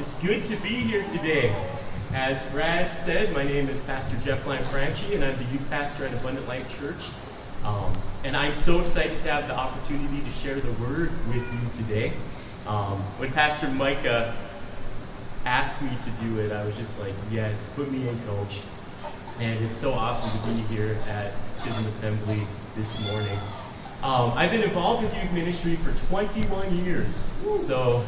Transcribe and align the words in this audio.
It's 0.00 0.18
good 0.20 0.46
to 0.46 0.56
be 0.56 0.68
here 0.68 1.06
today. 1.10 1.54
As 2.14 2.42
Brad 2.44 2.90
said, 2.90 3.34
my 3.34 3.44
name 3.44 3.68
is 3.68 3.82
Pastor 3.82 4.16
Jeff 4.24 4.42
Lanfranchi, 4.44 5.14
and 5.14 5.22
I'm 5.22 5.36
the 5.36 5.44
youth 5.52 5.68
pastor 5.68 6.06
at 6.06 6.14
Abundant 6.14 6.48
Life 6.48 6.74
Church. 6.78 7.04
Um, 7.64 7.92
and 8.24 8.34
I'm 8.34 8.54
so 8.54 8.80
excited 8.80 9.20
to 9.20 9.30
have 9.30 9.46
the 9.46 9.54
opportunity 9.54 10.22
to 10.22 10.30
share 10.30 10.58
the 10.58 10.72
word 10.82 11.10
with 11.28 11.36
you 11.36 11.68
today. 11.74 12.14
Um, 12.66 13.02
when 13.18 13.30
Pastor 13.32 13.68
Micah 13.68 14.34
asked 15.44 15.82
me 15.82 15.90
to 15.90 16.10
do 16.24 16.38
it, 16.38 16.50
I 16.50 16.64
was 16.64 16.74
just 16.76 16.98
like, 16.98 17.14
yes, 17.30 17.70
put 17.76 17.92
me 17.92 18.08
in, 18.08 18.18
coach. 18.22 18.60
And 19.38 19.62
it's 19.62 19.76
so 19.76 19.92
awesome 19.92 20.42
to 20.42 20.50
be 20.50 20.66
here 20.74 20.98
at 21.08 21.34
Chisholm 21.62 21.84
Assembly 21.84 22.46
this 22.74 23.06
morning. 23.06 23.38
Um, 24.02 24.32
I've 24.32 24.50
been 24.50 24.62
involved 24.62 25.04
with 25.04 25.14
youth 25.14 25.32
ministry 25.32 25.76
for 25.76 25.92
21 26.06 26.84
years. 26.86 27.30
So, 27.66 28.02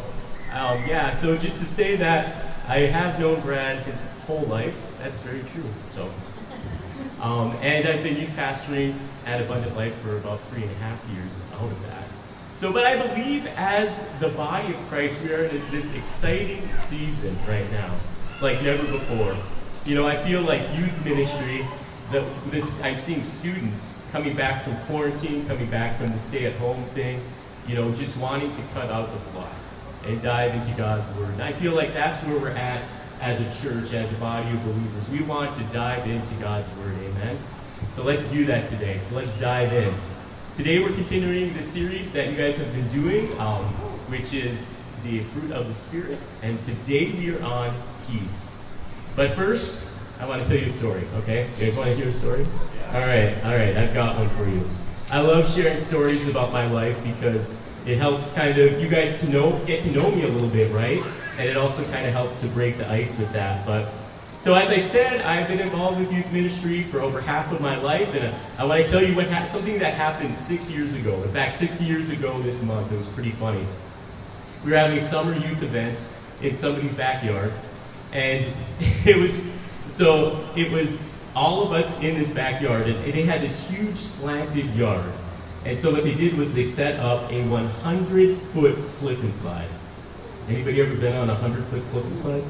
um, 0.52 0.86
yeah, 0.86 1.14
so 1.14 1.36
just 1.36 1.58
to 1.60 1.64
say 1.64 1.96
that 1.96 2.54
I 2.68 2.80
have 2.80 3.18
known 3.18 3.40
Brad 3.40 3.84
his 3.84 4.02
whole 4.26 4.42
life, 4.42 4.74
that's 4.98 5.18
very 5.20 5.42
true. 5.54 5.64
So, 5.88 6.12
um, 7.22 7.52
and 7.62 7.88
I've 7.88 8.02
been 8.02 8.16
youth 8.16 8.30
pastoring 8.30 8.98
at 9.24 9.40
Abundant 9.40 9.74
Life 9.76 9.94
for 10.02 10.18
about 10.18 10.40
three 10.50 10.62
and 10.62 10.70
a 10.70 10.74
half 10.74 10.98
years 11.08 11.38
out 11.54 11.72
of 11.72 11.82
that. 11.84 12.04
So, 12.52 12.70
but 12.70 12.84
I 12.84 13.00
believe 13.08 13.46
as 13.46 14.06
the 14.20 14.28
body 14.28 14.74
of 14.74 14.80
Christ, 14.88 15.22
we 15.22 15.32
are 15.32 15.44
in 15.44 15.62
this 15.70 15.94
exciting 15.94 16.68
season 16.74 17.34
right 17.48 17.68
now, 17.72 17.96
like 18.42 18.62
never 18.62 18.84
before. 18.92 19.34
You 19.86 19.94
know, 19.94 20.06
I 20.06 20.22
feel 20.22 20.42
like 20.42 20.60
youth 20.76 20.92
ministry, 21.04 21.66
that 22.12 22.28
this 22.50 22.78
I'm 22.82 22.96
seeing 22.96 23.22
students 23.22 23.94
coming 24.12 24.36
back 24.36 24.64
from 24.64 24.76
quarantine, 24.84 25.46
coming 25.46 25.70
back 25.70 25.98
from 25.98 26.08
the 26.08 26.18
stay-at-home 26.18 26.84
thing, 26.94 27.22
you 27.66 27.74
know, 27.74 27.90
just 27.94 28.18
wanting 28.18 28.54
to 28.54 28.62
cut 28.74 28.90
out 28.90 29.10
the 29.14 29.20
fluff 29.30 29.52
and 30.04 30.20
dive 30.20 30.54
into 30.54 30.76
God's 30.76 31.08
Word. 31.16 31.30
And 31.34 31.42
I 31.42 31.52
feel 31.52 31.72
like 31.72 31.94
that's 31.94 32.18
where 32.26 32.38
we're 32.38 32.50
at 32.50 32.88
as 33.20 33.40
a 33.40 33.62
church, 33.62 33.92
as 33.92 34.10
a 34.12 34.16
body 34.16 34.50
of 34.50 34.64
believers. 34.64 35.08
We 35.08 35.22
want 35.22 35.54
to 35.54 35.62
dive 35.64 36.08
into 36.08 36.34
God's 36.34 36.68
Word. 36.76 36.94
Amen. 37.02 37.38
So 37.90 38.02
let's 38.02 38.24
do 38.26 38.44
that 38.46 38.68
today. 38.68 38.98
So 38.98 39.14
let's 39.14 39.38
dive 39.38 39.72
in. 39.72 39.94
Today 40.54 40.80
we're 40.80 40.92
continuing 40.92 41.54
the 41.54 41.62
series 41.62 42.10
that 42.12 42.28
you 42.28 42.36
guys 42.36 42.56
have 42.58 42.72
been 42.72 42.88
doing, 42.88 43.38
um, 43.38 43.64
which 44.10 44.34
is 44.34 44.76
the 45.04 45.22
fruit 45.24 45.52
of 45.52 45.66
the 45.66 45.74
Spirit. 45.74 46.18
And 46.42 46.62
today 46.62 47.10
we 47.12 47.30
are 47.30 47.42
on 47.42 47.80
peace. 48.06 48.48
But 49.14 49.34
first, 49.34 49.88
I 50.18 50.26
want 50.26 50.42
to 50.42 50.48
tell 50.48 50.58
you 50.58 50.66
a 50.66 50.70
story, 50.70 51.04
okay? 51.16 51.48
You 51.58 51.66
guys 51.66 51.76
want 51.76 51.90
to 51.90 51.96
hear 51.96 52.08
a 52.08 52.12
story? 52.12 52.44
Yeah. 52.44 52.94
All 52.94 53.06
right, 53.06 53.44
all 53.44 53.56
right, 53.56 53.76
I've 53.76 53.94
got 53.94 54.16
one 54.16 54.28
for 54.30 54.48
you. 54.48 54.68
I 55.10 55.20
love 55.20 55.52
sharing 55.52 55.78
stories 55.78 56.26
about 56.28 56.52
my 56.52 56.70
life 56.70 56.96
because 57.04 57.54
it 57.86 57.98
helps 57.98 58.32
kind 58.32 58.56
of 58.58 58.80
you 58.80 58.88
guys 58.88 59.18
to 59.20 59.28
know, 59.28 59.58
get 59.66 59.82
to 59.82 59.90
know 59.90 60.10
me 60.10 60.22
a 60.22 60.28
little 60.28 60.48
bit, 60.48 60.72
right? 60.72 61.02
And 61.38 61.48
it 61.48 61.56
also 61.56 61.82
kind 61.84 62.06
of 62.06 62.12
helps 62.12 62.40
to 62.40 62.46
break 62.48 62.78
the 62.78 62.88
ice 62.88 63.18
with 63.18 63.32
that. 63.32 63.66
But 63.66 63.92
so 64.42 64.54
as 64.54 64.70
I 64.70 64.78
said, 64.78 65.20
I've 65.22 65.46
been 65.46 65.60
involved 65.60 66.00
with 66.00 66.12
youth 66.12 66.30
ministry 66.32 66.84
for 66.84 67.00
over 67.00 67.20
half 67.20 67.52
of 67.52 67.60
my 67.60 67.76
life, 67.76 68.08
and 68.14 68.34
I 68.58 68.64
want 68.64 68.84
to 68.84 68.90
tell 68.90 69.02
you 69.02 69.14
what 69.14 69.28
ha- 69.28 69.44
something 69.44 69.78
that 69.78 69.94
happened 69.94 70.34
six 70.34 70.70
years 70.70 70.94
ago. 70.94 71.22
In 71.22 71.32
fact, 71.32 71.56
six 71.56 71.80
years 71.80 72.10
ago 72.10 72.40
this 72.42 72.60
month, 72.62 72.90
it 72.90 72.96
was 72.96 73.06
pretty 73.06 73.32
funny. 73.32 73.64
We 74.64 74.72
were 74.72 74.76
having 74.76 74.96
a 74.96 75.00
summer 75.00 75.34
youth 75.34 75.62
event 75.62 76.00
in 76.40 76.54
somebody's 76.54 76.92
backyard, 76.92 77.52
and 78.12 78.44
it 78.80 79.16
was 79.16 79.40
so 79.86 80.44
it 80.56 80.70
was 80.70 81.08
all 81.34 81.62
of 81.62 81.72
us 81.72 81.96
in 82.00 82.18
this 82.18 82.28
backyard, 82.28 82.86
and 82.86 83.12
they 83.12 83.22
had 83.22 83.42
this 83.42 83.60
huge 83.68 83.96
slanted 83.96 84.66
yard. 84.74 85.12
And 85.64 85.78
so 85.78 85.92
what 85.92 86.02
they 86.02 86.14
did 86.14 86.34
was 86.36 86.52
they 86.52 86.62
set 86.62 86.98
up 86.98 87.30
a 87.30 87.46
100 87.46 88.42
foot 88.52 88.88
slip 88.88 89.20
and 89.20 89.32
slide. 89.32 89.68
Anybody 90.48 90.80
ever 90.80 90.94
been 90.96 91.16
on 91.16 91.30
a 91.30 91.34
100 91.34 91.64
foot 91.66 91.84
slip 91.84 92.04
and 92.04 92.16
slide? 92.16 92.44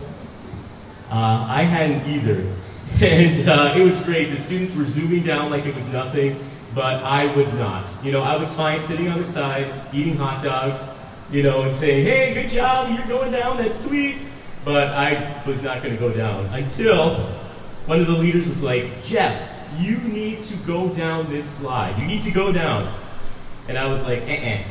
Uh, 1.11 1.47
I 1.49 1.65
hadn't 1.65 2.09
either. 2.09 2.47
And 3.01 3.49
uh, 3.49 3.73
it 3.75 3.81
was 3.81 3.99
great. 4.01 4.31
The 4.31 4.37
students 4.37 4.75
were 4.75 4.85
zooming 4.85 5.23
down 5.23 5.51
like 5.51 5.65
it 5.65 5.75
was 5.75 5.87
nothing, 5.89 6.39
but 6.75 7.03
I 7.03 7.35
was 7.35 7.51
not. 7.55 7.89
You 8.05 8.13
know, 8.13 8.23
I 8.23 8.37
was 8.37 8.53
fine 8.53 8.83
sitting 8.83 9.09
on 9.09 9.17
the 9.17 9.25
side, 9.25 9.73
eating 9.95 10.17
hot 10.17 10.43
dogs, 10.43 10.83
you 11.31 11.43
know, 11.43 11.63
and 11.63 11.79
saying, 11.79 12.05
hey, 12.05 12.35
good 12.35 12.51
job, 12.51 12.91
you're 12.95 13.07
going 13.07 13.33
down, 13.33 13.57
that's 13.57 13.83
sweet. 13.83 14.17
But 14.65 14.89
I 14.89 15.43
was 15.47 15.63
not 15.63 15.83
going 15.83 15.95
to 15.95 16.01
go 16.01 16.13
down 16.13 16.47
until 16.47 17.29
one 17.87 18.01
of 18.01 18.07
the 18.07 18.13
leaders 18.13 18.47
was 18.47 18.63
like, 18.63 19.03
Jeff, 19.03 19.52
you 19.79 19.99
need 19.99 20.43
to 20.45 20.57
go 20.59 20.89
down 20.89 21.31
this 21.31 21.49
slide. 21.49 22.01
You 22.01 22.07
need 22.07 22.23
to 22.25 22.31
go 22.31 22.53
down. 22.53 22.99
And 23.69 23.79
I 23.79 23.87
was 23.87 24.03
like, 24.03 24.23
eh, 24.23 24.35
eh. 24.35 24.65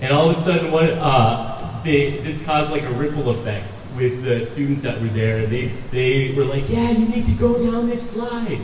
And 0.00 0.12
all 0.12 0.28
of 0.28 0.36
a 0.36 0.40
sudden, 0.40 0.72
what, 0.72 0.90
uh, 0.90 1.82
they, 1.84 2.18
this 2.18 2.42
caused 2.44 2.70
like 2.70 2.82
a 2.82 2.92
ripple 2.92 3.30
effect 3.30 3.72
with 3.96 4.22
the 4.22 4.44
students 4.44 4.82
that 4.82 5.00
were 5.00 5.08
there. 5.08 5.46
They, 5.46 5.72
they 5.90 6.34
were 6.34 6.44
like, 6.44 6.68
yeah, 6.68 6.90
you 6.90 7.06
need 7.06 7.26
to 7.26 7.34
go 7.34 7.62
down 7.64 7.88
this 7.88 8.10
slide. 8.10 8.60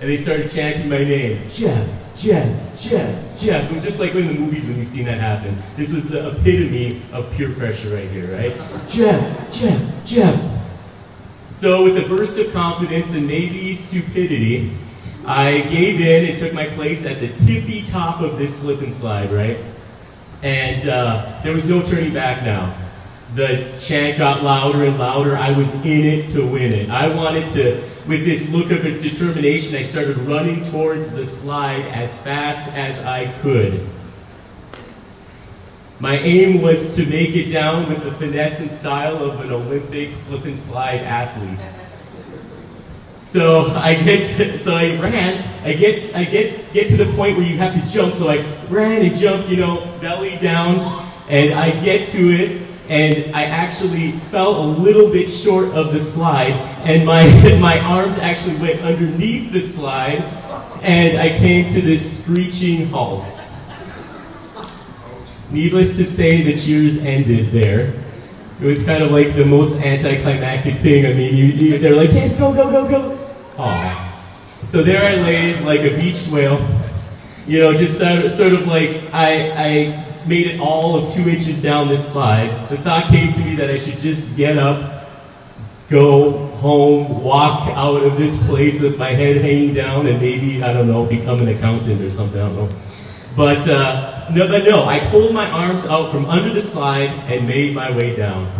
And 0.00 0.10
they 0.10 0.16
started 0.16 0.50
chanting 0.50 0.88
my 0.88 0.98
name, 0.98 1.48
Jeff, 1.48 1.88
Jeff, 2.16 2.80
Jeff, 2.80 3.40
Jeff. 3.40 3.70
It 3.70 3.72
was 3.72 3.84
just 3.84 4.00
like 4.00 4.14
in 4.16 4.24
the 4.24 4.32
movies 4.32 4.64
when 4.64 4.76
you've 4.76 4.88
seen 4.88 5.04
that 5.04 5.20
happen. 5.20 5.56
This 5.76 5.92
was 5.92 6.08
the 6.08 6.30
epitome 6.30 7.02
of 7.12 7.30
peer 7.32 7.52
pressure 7.52 7.94
right 7.94 8.10
here, 8.10 8.36
right? 8.36 8.88
Jeff, 8.88 9.52
Jeff, 9.52 10.04
Jeff. 10.04 10.51
So 11.62 11.84
with 11.84 11.96
a 11.96 12.08
burst 12.08 12.38
of 12.38 12.52
confidence 12.52 13.12
and 13.12 13.24
maybe 13.24 13.76
stupidity, 13.76 14.76
I 15.24 15.60
gave 15.60 16.00
in 16.00 16.24
and 16.28 16.36
took 16.36 16.52
my 16.52 16.66
place 16.66 17.04
at 17.04 17.20
the 17.20 17.28
tippy 17.46 17.84
top 17.84 18.20
of 18.20 18.36
this 18.36 18.52
slip 18.52 18.80
and 18.80 18.92
slide, 18.92 19.30
right? 19.30 19.58
And 20.42 20.88
uh, 20.88 21.40
there 21.44 21.52
was 21.52 21.68
no 21.68 21.80
turning 21.80 22.12
back 22.12 22.42
now 22.42 22.76
the 23.36 23.72
chant 23.78 24.18
got 24.18 24.42
louder 24.42 24.84
and 24.84 24.98
louder. 24.98 25.38
I 25.38 25.52
was 25.52 25.72
in 25.72 26.04
it 26.04 26.28
to 26.30 26.44
win 26.44 26.74
it. 26.74 26.90
I 26.90 27.06
wanted 27.06 27.48
to, 27.50 27.88
with 28.08 28.24
this 28.24 28.46
look 28.50 28.72
of 28.72 28.82
determination, 28.82 29.76
I 29.76 29.82
started 29.82 30.18
running 30.18 30.64
towards 30.64 31.10
the 31.12 31.24
slide 31.24 31.82
as 31.82 32.12
fast 32.18 32.70
as 32.72 32.98
I 32.98 33.32
could. 33.40 33.88
My 36.02 36.18
aim 36.18 36.60
was 36.60 36.96
to 36.96 37.06
make 37.06 37.30
it 37.36 37.48
down 37.50 37.88
with 37.88 38.02
the 38.02 38.10
finesse 38.10 38.58
and 38.58 38.68
style 38.68 39.22
of 39.22 39.38
an 39.38 39.52
Olympic 39.52 40.16
slip 40.16 40.44
and 40.46 40.58
slide 40.58 40.98
athlete. 40.98 41.64
So 43.20 43.66
I 43.70 43.94
get, 43.94 44.36
to, 44.36 44.58
so 44.64 44.74
I 44.74 44.98
ran. 44.98 45.64
I 45.64 45.74
get, 45.74 46.12
I 46.16 46.24
get, 46.24 46.72
get 46.72 46.88
to 46.88 46.96
the 46.96 47.04
point 47.14 47.38
where 47.38 47.46
you 47.46 47.56
have 47.58 47.80
to 47.80 47.88
jump. 47.88 48.14
So 48.14 48.28
I 48.28 48.44
ran 48.68 49.02
and 49.02 49.16
jumped, 49.16 49.48
you 49.48 49.58
know, 49.58 49.96
belly 50.00 50.38
down, 50.38 50.80
and 51.28 51.54
I 51.54 51.70
get 51.70 52.08
to 52.08 52.30
it, 52.34 52.66
and 52.88 53.36
I 53.36 53.44
actually 53.44 54.18
fell 54.32 54.60
a 54.60 54.66
little 54.66 55.08
bit 55.08 55.28
short 55.28 55.66
of 55.66 55.92
the 55.92 56.00
slide, 56.00 56.54
and 56.82 57.06
my, 57.06 57.22
my 57.60 57.78
arms 57.78 58.18
actually 58.18 58.56
went 58.56 58.80
underneath 58.80 59.52
the 59.52 59.60
slide, 59.60 60.18
and 60.82 61.16
I 61.16 61.38
came 61.38 61.72
to 61.72 61.80
this 61.80 62.24
screeching 62.24 62.88
halt. 62.88 63.24
Needless 65.52 65.96
to 65.96 66.04
say, 66.04 66.42
the 66.42 66.58
cheers 66.58 66.98
ended 66.98 67.52
there. 67.52 67.92
It 68.60 68.64
was 68.64 68.82
kind 68.84 69.02
of 69.02 69.10
like 69.10 69.36
the 69.36 69.44
most 69.44 69.74
anticlimactic 69.74 70.80
thing. 70.80 71.04
I 71.04 71.12
mean, 71.12 71.36
you, 71.36 71.44
you, 71.46 71.78
they're 71.78 71.94
like, 71.94 72.12
yes, 72.12 72.36
go, 72.36 72.54
go, 72.54 72.70
go, 72.70 72.88
go. 72.88 73.18
Aww. 73.56 74.12
So 74.64 74.82
there 74.82 75.04
I 75.04 75.16
lay 75.16 75.60
like 75.60 75.80
a 75.80 75.96
beached 75.96 76.28
whale, 76.28 76.58
you 77.46 77.60
know, 77.60 77.74
just 77.74 77.98
sort 77.98 78.24
of, 78.24 78.30
sort 78.30 78.52
of 78.52 78.66
like 78.66 79.12
I, 79.12 79.50
I 79.50 80.24
made 80.26 80.46
it 80.46 80.60
all 80.60 80.96
of 80.96 81.12
two 81.12 81.28
inches 81.28 81.60
down 81.60 81.88
this 81.88 82.10
slide, 82.12 82.68
the 82.68 82.76
thought 82.78 83.10
came 83.10 83.32
to 83.32 83.40
me 83.40 83.56
that 83.56 83.70
I 83.70 83.76
should 83.76 83.98
just 83.98 84.36
get 84.36 84.56
up, 84.56 85.08
go 85.88 86.46
home, 86.56 87.22
walk 87.22 87.68
out 87.70 88.02
of 88.02 88.16
this 88.16 88.38
place 88.46 88.80
with 88.80 88.96
my 88.98 89.10
head 89.10 89.42
hanging 89.42 89.74
down, 89.74 90.06
and 90.06 90.20
maybe, 90.20 90.62
I 90.62 90.72
don't 90.72 90.86
know, 90.88 91.04
become 91.04 91.40
an 91.40 91.48
accountant 91.48 92.00
or 92.00 92.10
something, 92.10 92.40
I 92.40 92.46
don't 92.46 92.56
know. 92.56 92.78
But, 93.36 93.68
uh, 93.68 94.21
no, 94.32 94.48
but 94.48 94.64
no, 94.64 94.84
I 94.84 95.08
pulled 95.10 95.34
my 95.34 95.48
arms 95.50 95.84
out 95.84 96.10
from 96.10 96.26
under 96.26 96.52
the 96.52 96.62
slide 96.62 97.10
and 97.30 97.46
made 97.46 97.74
my 97.74 97.94
way 97.96 98.16
down. 98.16 98.50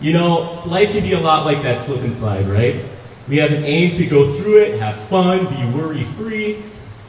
You 0.00 0.12
know, 0.12 0.62
life 0.66 0.90
can 0.90 1.02
be 1.02 1.12
a 1.12 1.20
lot 1.20 1.44
like 1.44 1.62
that 1.62 1.80
slip 1.80 2.02
and 2.02 2.12
slide, 2.12 2.48
right? 2.48 2.84
We 3.28 3.38
have 3.38 3.50
an 3.50 3.64
aim 3.64 3.96
to 3.96 4.06
go 4.06 4.36
through 4.38 4.58
it, 4.58 4.78
have 4.78 4.96
fun, 5.08 5.46
be 5.46 5.76
worry 5.76 6.04
free, 6.04 6.62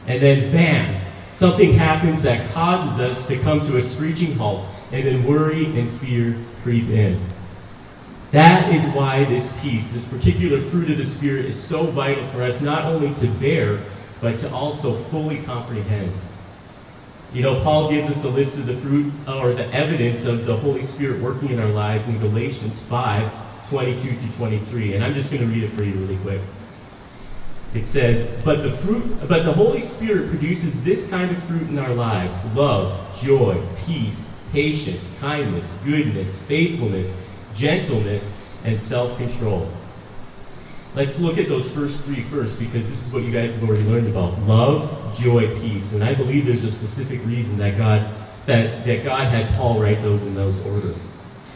and 0.06 0.20
then 0.20 0.50
bam, 0.50 1.04
something 1.30 1.74
happens 1.74 2.22
that 2.22 2.50
causes 2.52 2.98
us 2.98 3.28
to 3.28 3.38
come 3.38 3.60
to 3.68 3.76
a 3.76 3.82
screeching 3.82 4.34
halt, 4.36 4.66
and 4.90 5.06
then 5.06 5.24
worry 5.24 5.66
and 5.78 6.00
fear 6.00 6.36
creep 6.62 6.88
in. 6.88 7.24
That 8.32 8.74
is 8.74 8.84
why 8.94 9.24
this 9.24 9.56
peace, 9.60 9.90
this 9.90 10.04
particular 10.04 10.60
fruit 10.60 10.90
of 10.90 10.98
the 10.98 11.04
Spirit, 11.04 11.44
is 11.44 11.60
so 11.60 11.84
vital 11.84 12.26
for 12.32 12.42
us 12.42 12.60
not 12.60 12.84
only 12.84 13.14
to 13.14 13.26
bear, 13.38 13.80
but 14.20 14.38
to 14.38 14.52
also 14.52 14.94
fully 15.04 15.42
comprehend. 15.44 16.12
You 17.32 17.42
know, 17.42 17.60
Paul 17.60 17.90
gives 17.90 18.08
us 18.08 18.24
a 18.24 18.28
list 18.28 18.56
of 18.58 18.66
the 18.66 18.76
fruit 18.78 19.12
or 19.28 19.52
the 19.52 19.70
evidence 19.74 20.24
of 20.24 20.46
the 20.46 20.56
Holy 20.56 20.80
Spirit 20.80 21.20
working 21.20 21.50
in 21.50 21.58
our 21.58 21.68
lives 21.68 22.08
in 22.08 22.18
Galatians 22.18 22.80
5 22.80 23.68
22 23.68 24.16
through 24.16 24.30
23. 24.30 24.94
And 24.94 25.04
I'm 25.04 25.12
just 25.12 25.30
going 25.30 25.42
to 25.42 25.48
read 25.48 25.62
it 25.62 25.76
for 25.76 25.84
you 25.84 25.92
really 25.92 26.16
quick. 26.18 26.40
It 27.74 27.84
says, 27.84 28.42
but 28.44 28.62
the 28.62 28.72
fruit, 28.78 29.28
but 29.28 29.44
the 29.44 29.52
Holy 29.52 29.80
Spirit 29.80 30.30
produces 30.30 30.82
this 30.82 31.08
kind 31.10 31.30
of 31.30 31.42
fruit 31.44 31.68
in 31.68 31.78
our 31.78 31.92
lives: 31.92 32.46
love, 32.54 33.20
joy, 33.20 33.62
peace, 33.84 34.30
patience, 34.52 35.12
kindness, 35.20 35.70
goodness, 35.84 36.34
faithfulness, 36.42 37.14
gentleness, 37.54 38.32
and 38.64 38.80
self 38.80 39.18
control. 39.18 39.70
Let's 40.94 41.20
look 41.20 41.38
at 41.38 41.48
those 41.48 41.70
first 41.70 42.04
three 42.04 42.22
first 42.24 42.58
because 42.58 42.88
this 42.88 43.06
is 43.06 43.12
what 43.12 43.22
you 43.22 43.30
guys 43.30 43.54
have 43.54 43.62
already 43.68 43.84
learned 43.84 44.08
about 44.08 44.38
love, 44.42 45.16
joy, 45.18 45.54
peace. 45.58 45.92
And 45.92 46.02
I 46.02 46.14
believe 46.14 46.46
there's 46.46 46.64
a 46.64 46.70
specific 46.70 47.24
reason 47.24 47.58
that 47.58 47.76
God, 47.76 48.10
that, 48.46 48.86
that 48.86 49.04
God 49.04 49.28
had 49.28 49.54
Paul 49.54 49.80
write 49.80 50.02
those 50.02 50.26
in 50.26 50.34
those 50.34 50.58
order. 50.64 50.94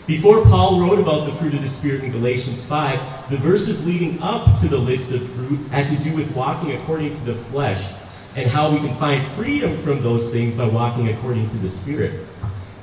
Before 0.06 0.43
Paul 0.44 0.81
wrote 0.81 0.99
about 0.99 1.26
the 1.26 1.37
fruit 1.37 1.55
of 1.55 1.62
the 1.62 1.69
Spirit 1.69 2.05
in 2.05 2.12
Galatians 2.12 2.62
5, 2.64 3.31
the 3.31 3.37
verses 3.38 3.87
leading 3.87 4.20
up 4.20 4.58
to 4.61 4.69
the 4.69 4.76
list 4.76 5.12
of 5.12 5.26
fruit 5.31 5.61
had 5.69 5.88
to 5.88 5.96
do 6.02 6.14
with 6.14 6.31
walking 6.32 6.73
according 6.73 7.12
to 7.12 7.20
the 7.20 7.37
flesh 7.44 7.93
and 8.35 8.50
how 8.50 8.70
we 8.70 8.78
can 8.78 8.96
find 8.96 9.26
freedom 9.32 9.81
from 9.82 10.02
those 10.02 10.31
things 10.31 10.55
by 10.55 10.67
walking 10.67 11.08
according 11.08 11.49
to 11.50 11.56
the 11.58 11.69
Spirit. 11.69 12.26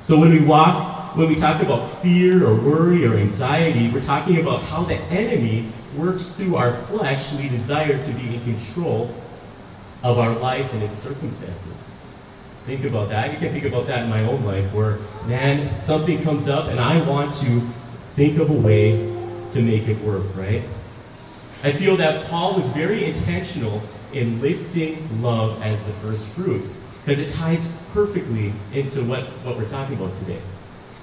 So 0.02 0.18
when 0.18 0.30
we 0.30 0.40
walk, 0.40 1.14
when 1.16 1.28
we 1.28 1.34
talk 1.34 1.62
about 1.62 2.00
fear 2.00 2.46
or 2.46 2.54
worry 2.54 3.04
or 3.04 3.14
anxiety, 3.14 3.90
we're 3.90 4.00
talking 4.00 4.40
about 4.40 4.62
how 4.62 4.84
the 4.84 4.94
enemy 4.94 5.72
works 5.96 6.28
through 6.30 6.56
our 6.56 6.80
fleshly 6.86 7.48
desire 7.48 8.02
to 8.02 8.12
be 8.12 8.34
in 8.34 8.44
control 8.44 9.14
of 10.02 10.18
our 10.18 10.34
life 10.34 10.72
and 10.72 10.82
its 10.82 10.96
circumstances. 10.96 11.84
Think 12.66 12.84
about 12.84 13.08
that. 13.08 13.32
You 13.32 13.38
can 13.38 13.52
think 13.52 13.64
about 13.64 13.86
that 13.86 14.04
in 14.04 14.10
my 14.10 14.22
own 14.22 14.44
life 14.44 14.72
where, 14.72 14.98
man, 15.26 15.80
something 15.80 16.22
comes 16.22 16.48
up 16.48 16.66
and 16.66 16.78
I 16.78 17.06
want 17.06 17.34
to 17.40 17.66
think 18.16 18.38
of 18.38 18.50
a 18.50 18.54
way 18.54 19.06
to 19.50 19.62
make 19.62 19.88
it 19.88 20.00
work, 20.04 20.24
right? 20.36 20.62
I 21.62 21.72
feel 21.72 21.96
that 21.96 22.26
Paul 22.26 22.54
was 22.54 22.66
very 22.68 23.04
intentional 23.04 23.82
in 24.12 24.40
listing 24.40 25.22
love 25.22 25.60
as 25.62 25.82
the 25.82 25.92
first 25.94 26.26
fruit 26.28 26.64
because 27.04 27.18
it 27.18 27.32
ties 27.32 27.70
perfectly 27.92 28.52
into 28.72 29.02
what, 29.04 29.24
what 29.44 29.56
we're 29.56 29.68
talking 29.68 29.96
about 29.96 30.16
today. 30.20 30.40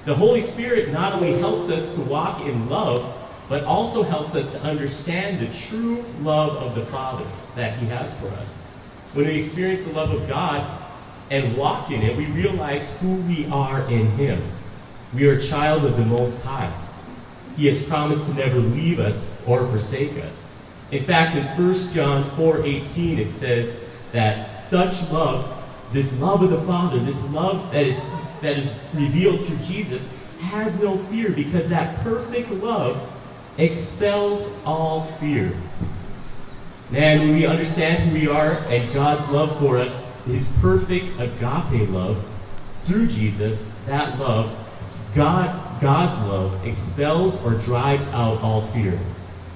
The 0.06 0.16
Holy 0.16 0.42
Spirit 0.42 0.92
not 0.92 1.14
only 1.14 1.38
helps 1.38 1.70
us 1.70 1.94
to 1.96 2.02
walk 2.02 2.46
in 2.46 2.70
love, 2.70 3.14
but 3.50 3.64
also 3.64 4.04
helps 4.04 4.36
us 4.36 4.52
to 4.52 4.62
understand 4.62 5.40
the 5.40 5.54
true 5.54 6.04
love 6.22 6.58
of 6.58 6.76
the 6.76 6.86
Father 6.88 7.26
that 7.56 7.78
He 7.80 7.86
has 7.88 8.14
for 8.16 8.28
us. 8.28 8.54
When 9.14 9.28
we 9.28 9.38
experience 9.38 9.84
the 9.84 9.94
love 9.94 10.12
of 10.12 10.28
God 10.28 10.82
and 11.32 11.56
walk 11.58 11.92
in 11.92 12.02
it, 12.02 12.16
we 12.18 12.26
realize 12.28 12.90
who 13.00 13.16
we 13.16 13.48
are 13.48 13.90
in 13.90 14.08
Him. 14.12 14.42
We 15.14 15.28
are 15.28 15.34
a 15.34 15.42
child 15.42 15.86
of 15.86 15.98
the 15.98 16.06
Most 16.06 16.42
High. 16.42 16.74
He 17.56 17.68
has 17.68 17.82
promised 17.84 18.30
to 18.30 18.36
never 18.36 18.60
leave 18.60 19.00
us 19.00 19.30
or 19.46 19.66
forsake 19.68 20.18
us. 20.24 20.48
In 20.92 21.04
fact, 21.04 21.36
in 21.36 21.46
1 21.58 21.94
John 21.94 22.30
4:18 22.38 23.18
it 23.18 23.32
says 23.32 23.78
that 24.12 24.54
such 24.54 25.10
love, 25.12 25.46
this 25.92 26.18
love 26.20 26.44
of 26.44 26.50
the 26.50 26.62
Father, 26.72 27.00
this 27.00 27.24
love 27.30 27.72
that 27.72 27.86
is 27.86 28.00
that 28.42 28.58
is 28.58 28.72
revealed 28.94 29.46
through 29.46 29.58
Jesus 29.58 30.10
has 30.40 30.80
no 30.82 30.98
fear 31.10 31.32
because 31.32 31.68
that 31.70 32.02
perfect 32.02 32.52
love 32.52 33.02
expels 33.58 34.54
all 34.66 35.08
fear. 35.20 35.56
Man, 36.90 37.20
when 37.20 37.34
we 37.34 37.46
understand 37.46 38.04
who 38.04 38.14
we 38.14 38.28
are 38.28 38.52
and 38.70 38.94
God's 38.94 39.28
love 39.30 39.58
for 39.60 39.78
us, 39.78 40.06
His 40.26 40.48
perfect 40.62 41.20
agape 41.20 41.90
love 41.90 42.24
through 42.84 43.08
Jesus, 43.08 43.66
that 43.88 44.18
love, 44.20 44.56
God, 45.14 45.82
God's 45.82 46.18
love, 46.28 46.66
expels 46.66 47.44
or 47.44 47.56
drives 47.56 48.08
out 48.10 48.42
all 48.42 48.66
fear. 48.68 48.98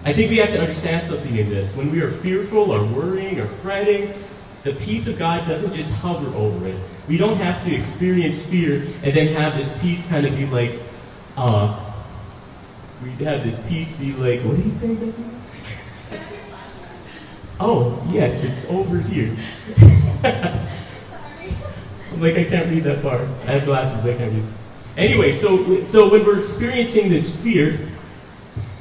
I 0.04 0.14
think 0.14 0.32
we 0.32 0.38
have 0.38 0.50
to 0.50 0.60
understand 0.60 1.06
something 1.06 1.36
in 1.36 1.50
this. 1.50 1.76
When 1.76 1.92
we 1.92 2.02
are 2.02 2.12
fearful 2.12 2.72
or 2.72 2.84
worrying 2.84 3.40
or 3.40 3.48
fretting, 3.48 4.14
the 4.64 4.74
peace 4.74 5.08
of 5.08 5.18
God 5.18 5.48
doesn't 5.48 5.74
just 5.74 5.94
hover 5.96 6.36
over 6.36 6.68
it. 6.68 6.80
We 7.08 7.18
don't 7.18 7.38
have 7.38 7.64
to 7.64 7.74
experience 7.74 8.42
fear 8.42 8.84
and 9.04 9.16
then 9.16 9.34
have 9.36 9.56
this 9.56 9.80
peace 9.82 10.08
kind 10.08 10.26
of 10.26 10.36
be 10.36 10.46
like, 10.48 10.80
uh, 11.38 11.91
we'd 13.04 13.20
have 13.22 13.44
this 13.44 13.60
peace 13.68 13.92
be 13.94 14.14
like, 14.14 14.42
what 14.42 14.58
do 14.58 14.64
you 14.64 14.72
saying, 14.72 14.96
Becky? 14.96 15.24
oh, 17.60 18.02
yes, 18.12 18.44
it's 18.44 18.66
over 18.70 19.00
here. 19.00 19.36
I'm 22.12 22.22
like, 22.22 22.36
I 22.36 22.44
can't 22.46 22.70
read 22.70 22.84
that 22.84 23.02
far. 23.02 23.22
I 23.22 23.54
have 23.54 23.66
glasses, 23.66 24.06
I 24.06 24.16
can't 24.16 24.34
read. 24.34 24.44
Anyway, 24.98 25.32
so 25.32 25.84
so 25.86 26.10
when 26.10 26.26
we're 26.26 26.40
experiencing 26.40 27.10
this 27.10 27.34
fear, 27.38 27.80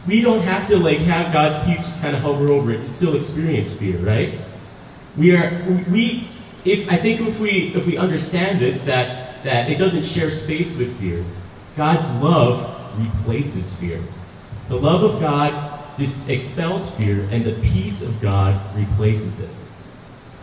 we 0.06 0.20
don't 0.20 0.42
have 0.42 0.68
to 0.68 0.76
like 0.76 0.98
have 0.98 1.32
God's 1.32 1.56
peace 1.64 1.78
just 1.78 2.00
kind 2.00 2.16
of 2.16 2.22
hover 2.22 2.50
over 2.52 2.72
it 2.72 2.80
and 2.80 2.90
still 2.90 3.14
experience 3.14 3.72
fear, 3.72 3.98
right? 3.98 4.40
We 5.16 5.36
are 5.36 5.84
we 5.88 6.28
if 6.64 6.88
I 6.88 6.96
think 6.96 7.20
if 7.20 7.38
we 7.38 7.72
if 7.76 7.86
we 7.86 7.96
understand 7.96 8.60
this 8.60 8.82
that 8.82 9.44
that 9.44 9.70
it 9.70 9.78
doesn't 9.78 10.02
share 10.02 10.30
space 10.30 10.76
with 10.76 10.98
fear, 10.98 11.24
God's 11.76 12.08
love 12.20 12.79
replaces 12.96 13.72
fear. 13.74 14.02
The 14.68 14.76
love 14.76 15.02
of 15.02 15.20
God 15.20 15.96
just 15.98 16.28
expels 16.28 16.90
fear, 16.96 17.28
and 17.30 17.44
the 17.44 17.54
peace 17.60 18.02
of 18.02 18.20
God 18.20 18.60
replaces 18.76 19.38
it. 19.40 19.50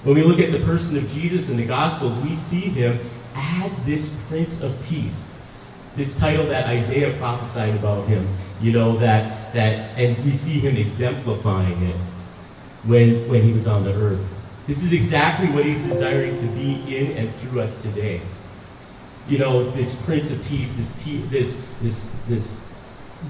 When 0.04 0.16
we 0.16 0.24
look 0.24 0.40
at 0.40 0.52
the 0.52 0.60
person 0.60 0.98
of 0.98 1.08
Jesus 1.10 1.50
in 1.50 1.58
the 1.58 1.66
Gospels, 1.66 2.18
we 2.20 2.34
see 2.34 2.62
him 2.62 3.00
as 3.36 3.76
this 3.86 4.16
Prince 4.28 4.62
of 4.62 4.76
Peace. 4.84 5.32
This 5.96 6.18
title 6.18 6.46
that 6.48 6.68
Isaiah 6.68 7.18
prophesied 7.18 7.76
about 7.76 8.08
him, 8.08 8.28
you 8.62 8.72
know, 8.72 8.98
that, 8.98 9.54
that 9.54 9.98
and 9.98 10.24
we 10.24 10.32
see 10.32 10.60
him 10.60 10.78
exemplifying 10.78 11.82
it 11.84 11.96
when, 12.84 13.28
when 13.28 13.44
he 13.44 13.52
was 13.52 13.68
on 13.68 13.84
the 13.84 13.94
earth. 13.94 14.24
This 14.68 14.84
is 14.84 14.94
exactly 14.94 15.50
what 15.50 15.66
he's 15.66 15.84
desiring 15.86 16.36
to 16.36 16.46
be 16.48 16.96
in 16.96 17.18
and 17.18 17.36
through 17.38 17.62
us 17.62 17.82
today. 17.82 18.22
You 19.28 19.38
know, 19.38 19.72
this 19.72 19.96
Prince 20.04 20.32
of 20.32 20.44
Peace, 20.46 20.76
this, 20.76 20.94
this, 21.32 21.66
this, 21.82 22.16
this 22.28 22.68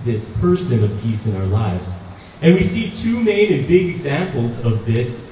this 0.04 0.36
person 0.38 0.84
of 0.84 1.02
peace 1.02 1.26
in 1.26 1.36
our 1.36 1.46
lives. 1.46 1.90
And 2.42 2.54
we 2.54 2.62
see 2.62 2.92
two 2.92 3.22
main 3.22 3.54
and 3.54 3.68
big 3.68 3.90
examples 3.90 4.64
of 4.64 4.86
this 4.86 5.28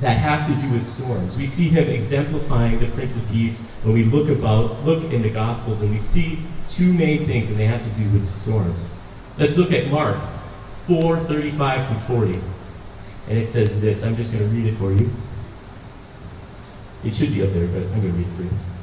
that 0.00 0.16
have 0.18 0.46
to 0.48 0.62
do 0.62 0.72
with 0.72 0.82
storms. 0.82 1.36
We 1.36 1.46
see 1.46 1.68
him 1.68 1.88
exemplifying 1.88 2.78
the 2.78 2.86
Prince 2.88 3.16
of 3.16 3.26
Peace 3.28 3.60
when 3.82 3.94
we 3.94 4.04
look 4.04 4.28
about 4.28 4.84
look 4.84 5.12
in 5.12 5.22
the 5.22 5.30
Gospels 5.30 5.80
and 5.82 5.90
we 5.90 5.96
see 5.96 6.40
two 6.68 6.92
main 6.92 7.26
things 7.26 7.50
and 7.50 7.58
they 7.58 7.66
have 7.66 7.82
to 7.82 7.90
do 7.90 8.08
with 8.10 8.26
storms. 8.26 8.78
Let's 9.38 9.56
look 9.56 9.72
at 9.72 9.88
Mark 9.88 10.18
4, 10.86 11.20
35 11.20 12.06
through 12.06 12.16
40. 12.16 12.40
And 13.28 13.38
it 13.38 13.48
says 13.48 13.80
this. 13.80 14.02
I'm 14.02 14.16
just 14.16 14.32
going 14.32 14.44
to 14.44 14.54
read 14.54 14.66
it 14.66 14.78
for 14.78 14.92
you. 14.92 15.10
It 17.04 17.14
should 17.14 17.32
be 17.32 17.42
up 17.42 17.52
there, 17.52 17.66
but 17.66 17.82
I'm 17.82 18.00
going 18.00 18.12
to 18.12 18.18
read 18.18 18.26
it 18.26 18.36
for 18.36 18.42
you. 18.42 18.75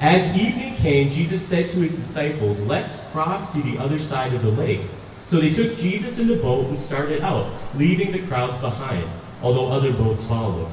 As 0.00 0.36
evening 0.36 0.76
came, 0.76 1.10
Jesus 1.10 1.42
said 1.42 1.70
to 1.70 1.80
his 1.80 1.96
disciples, 1.96 2.60
Let's 2.60 3.00
cross 3.10 3.52
to 3.52 3.62
the 3.62 3.78
other 3.78 3.98
side 3.98 4.32
of 4.32 4.42
the 4.42 4.50
lake. 4.50 4.82
So 5.24 5.40
they 5.40 5.52
took 5.52 5.76
Jesus 5.76 6.20
in 6.20 6.28
the 6.28 6.36
boat 6.36 6.66
and 6.66 6.78
started 6.78 7.20
out, 7.20 7.52
leaving 7.74 8.12
the 8.12 8.24
crowds 8.28 8.56
behind, 8.58 9.10
although 9.42 9.72
other 9.72 9.92
boats 9.92 10.22
followed. 10.22 10.70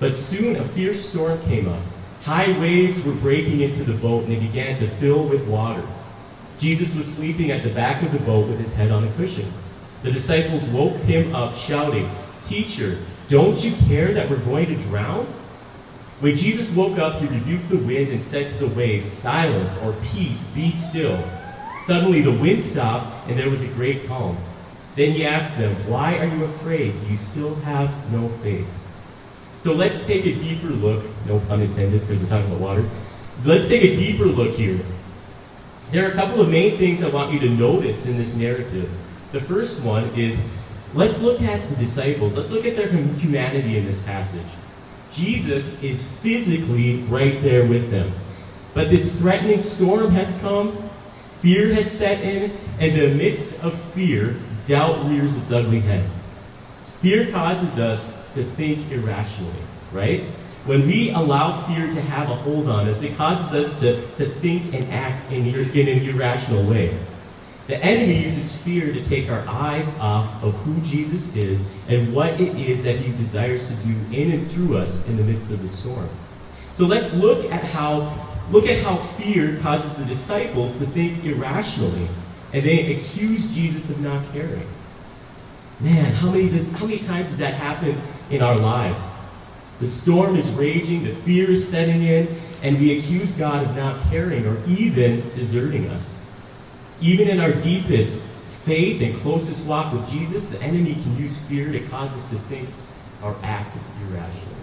But 0.00 0.14
soon 0.14 0.56
a 0.56 0.66
fierce 0.68 1.06
storm 1.06 1.42
came 1.42 1.68
up. 1.68 1.82
High 2.22 2.58
waves 2.58 3.04
were 3.04 3.12
breaking 3.12 3.60
into 3.60 3.84
the 3.84 3.92
boat, 3.92 4.24
and 4.24 4.32
it 4.32 4.40
began 4.40 4.78
to 4.78 4.88
fill 4.96 5.28
with 5.28 5.46
water. 5.46 5.86
Jesus 6.58 6.94
was 6.94 7.04
sleeping 7.04 7.50
at 7.50 7.64
the 7.64 7.74
back 7.74 8.04
of 8.04 8.12
the 8.12 8.18
boat 8.20 8.48
with 8.48 8.58
his 8.58 8.74
head 8.74 8.90
on 8.90 9.04
a 9.04 9.12
cushion. 9.12 9.52
The 10.02 10.10
disciples 10.10 10.64
woke 10.70 10.96
him 11.02 11.34
up, 11.34 11.54
shouting, 11.54 12.10
Teacher, 12.42 12.96
don't 13.28 13.62
you 13.62 13.72
care 13.88 14.14
that 14.14 14.30
we're 14.30 14.38
going 14.38 14.66
to 14.66 14.76
drown? 14.76 15.26
When 16.20 16.36
Jesus 16.36 16.70
woke 16.70 16.98
up, 16.98 17.20
he 17.20 17.26
rebuked 17.26 17.68
the 17.68 17.76
wind 17.76 18.10
and 18.10 18.22
said 18.22 18.50
to 18.50 18.58
the 18.58 18.74
waves, 18.74 19.10
Silence 19.10 19.76
or 19.78 19.92
peace, 20.12 20.46
be 20.48 20.70
still. 20.70 21.22
Suddenly 21.86 22.22
the 22.22 22.32
wind 22.32 22.60
stopped, 22.60 23.28
and 23.28 23.38
there 23.38 23.50
was 23.50 23.62
a 23.62 23.68
great 23.68 24.06
calm. 24.06 24.38
Then 24.96 25.10
he 25.10 25.26
asked 25.26 25.58
them, 25.58 25.74
Why 25.88 26.18
are 26.18 26.26
you 26.26 26.44
afraid? 26.44 26.98
Do 27.00 27.06
you 27.06 27.16
still 27.16 27.54
have 27.56 27.90
no 28.12 28.28
faith? 28.42 28.66
So 29.58 29.72
let's 29.72 30.06
take 30.06 30.24
a 30.24 30.34
deeper 30.38 30.68
look, 30.68 31.04
no 31.26 31.40
pun 31.40 31.62
intended 31.62 32.02
because 32.02 32.22
we're 32.22 32.28
talking 32.28 32.46
about 32.46 32.60
water. 32.60 32.88
Let's 33.44 33.68
take 33.68 33.82
a 33.82 33.96
deeper 33.96 34.26
look 34.26 34.54
here. 34.54 34.78
There 35.90 36.06
are 36.06 36.12
a 36.12 36.14
couple 36.14 36.40
of 36.40 36.48
main 36.48 36.78
things 36.78 37.02
I 37.02 37.08
want 37.08 37.32
you 37.32 37.40
to 37.40 37.48
notice 37.48 38.06
in 38.06 38.16
this 38.16 38.34
narrative. 38.34 38.90
The 39.32 39.40
first 39.40 39.82
one 39.82 40.04
is 40.18 40.38
let's 40.94 41.20
look 41.20 41.42
at 41.42 41.68
the 41.68 41.76
disciples, 41.76 42.36
let's 42.36 42.50
look 42.50 42.64
at 42.64 42.76
their 42.76 42.88
humanity 42.88 43.76
in 43.76 43.84
this 43.84 44.00
passage. 44.02 44.46
Jesus 45.14 45.80
is 45.82 46.04
physically 46.22 46.98
right 47.04 47.42
there 47.42 47.66
with 47.66 47.90
them. 47.90 48.12
But 48.74 48.90
this 48.90 49.16
threatening 49.18 49.60
storm 49.60 50.10
has 50.10 50.36
come, 50.40 50.90
fear 51.40 51.72
has 51.74 51.90
set 51.90 52.22
in, 52.22 52.50
and 52.80 52.92
in 52.92 53.10
the 53.10 53.14
midst 53.14 53.62
of 53.62 53.80
fear, 53.92 54.36
doubt 54.66 55.08
rears 55.08 55.36
its 55.36 55.52
ugly 55.52 55.80
head. 55.80 56.08
Fear 57.00 57.30
causes 57.30 57.78
us 57.78 58.20
to 58.34 58.44
think 58.52 58.90
irrationally, 58.90 59.52
right? 59.92 60.24
When 60.64 60.86
we 60.86 61.10
allow 61.10 61.66
fear 61.66 61.86
to 61.86 62.00
have 62.00 62.30
a 62.30 62.34
hold 62.34 62.68
on 62.68 62.88
us, 62.88 63.02
it 63.02 63.16
causes 63.16 63.52
us 63.52 63.80
to, 63.80 64.10
to 64.16 64.28
think 64.40 64.74
and 64.74 64.84
act 64.86 65.30
in, 65.30 65.46
in 65.46 65.88
an 65.88 66.08
irrational 66.08 66.64
way. 66.64 66.98
The 67.66 67.82
enemy 67.82 68.22
uses 68.22 68.54
fear 68.56 68.92
to 68.92 69.02
take 69.02 69.30
our 69.30 69.46
eyes 69.48 69.88
off 69.98 70.42
of 70.42 70.54
who 70.58 70.78
Jesus 70.82 71.34
is 71.34 71.64
and 71.88 72.14
what 72.14 72.38
it 72.40 72.56
is 72.56 72.82
that 72.82 72.96
he 72.96 73.12
desires 73.12 73.68
to 73.68 73.74
do 73.76 73.96
in 74.12 74.32
and 74.32 74.50
through 74.50 74.76
us 74.76 75.06
in 75.06 75.16
the 75.16 75.22
midst 75.22 75.50
of 75.50 75.62
the 75.62 75.68
storm. 75.68 76.08
So 76.72 76.86
let's 76.86 77.14
look 77.14 77.50
at 77.50 77.64
how 77.64 78.34
look 78.50 78.66
at 78.66 78.82
how 78.82 78.98
fear 79.16 79.58
causes 79.60 79.94
the 79.94 80.04
disciples 80.04 80.78
to 80.78 80.86
think 80.86 81.24
irrationally, 81.24 82.08
and 82.52 82.64
they 82.64 82.96
accuse 82.96 83.54
Jesus 83.54 83.88
of 83.88 84.00
not 84.00 84.30
caring. 84.32 84.68
Man, 85.80 86.12
how 86.14 86.30
many, 86.30 86.48
does, 86.48 86.72
how 86.72 86.86
many 86.86 86.98
times 86.98 87.30
does 87.30 87.38
that 87.38 87.54
happen 87.54 88.00
in 88.30 88.42
our 88.42 88.56
lives? 88.56 89.02
The 89.80 89.86
storm 89.86 90.36
is 90.36 90.48
raging, 90.50 91.04
the 91.04 91.14
fear 91.22 91.50
is 91.50 91.66
setting 91.66 92.02
in, 92.02 92.38
and 92.62 92.78
we 92.78 92.98
accuse 92.98 93.32
God 93.32 93.66
of 93.66 93.74
not 93.74 94.02
caring 94.10 94.46
or 94.46 94.62
even 94.66 95.28
deserting 95.34 95.88
us. 95.88 96.16
Even 97.00 97.28
in 97.28 97.40
our 97.40 97.52
deepest 97.52 98.22
faith 98.64 99.02
and 99.02 99.20
closest 99.20 99.66
walk 99.66 99.92
with 99.92 100.08
Jesus, 100.08 100.48
the 100.48 100.60
enemy 100.62 100.94
can 100.94 101.16
use 101.18 101.38
fear 101.46 101.70
to 101.70 101.80
cause 101.88 102.12
us 102.12 102.28
to 102.30 102.38
think 102.48 102.68
or 103.22 103.36
act 103.42 103.76
irrationally. 104.02 104.54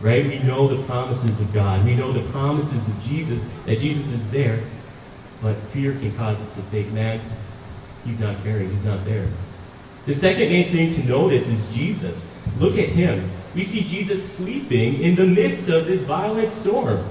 Right? 0.00 0.26
We 0.26 0.38
know 0.40 0.68
the 0.68 0.82
promises 0.84 1.40
of 1.40 1.52
God. 1.52 1.84
We 1.84 1.94
know 1.94 2.12
the 2.12 2.28
promises 2.30 2.86
of 2.86 3.00
Jesus, 3.02 3.48
that 3.64 3.78
Jesus 3.78 4.10
is 4.10 4.30
there. 4.30 4.62
But 5.42 5.56
fear 5.72 5.92
can 5.92 6.14
cause 6.16 6.40
us 6.40 6.54
to 6.54 6.62
think, 6.62 6.92
man, 6.92 7.20
he's 8.04 8.20
not 8.20 8.42
caring, 8.42 8.70
he's 8.70 8.84
not 8.84 9.04
there. 9.04 9.28
The 10.06 10.14
second 10.14 10.50
main 10.50 10.70
thing 10.70 10.94
to 10.94 11.04
notice 11.04 11.48
is 11.48 11.74
Jesus. 11.74 12.30
Look 12.58 12.78
at 12.78 12.88
him. 12.88 13.30
We 13.54 13.62
see 13.62 13.82
Jesus 13.82 14.36
sleeping 14.36 15.00
in 15.02 15.16
the 15.16 15.26
midst 15.26 15.68
of 15.68 15.86
this 15.86 16.02
violent 16.02 16.50
storm. 16.50 17.04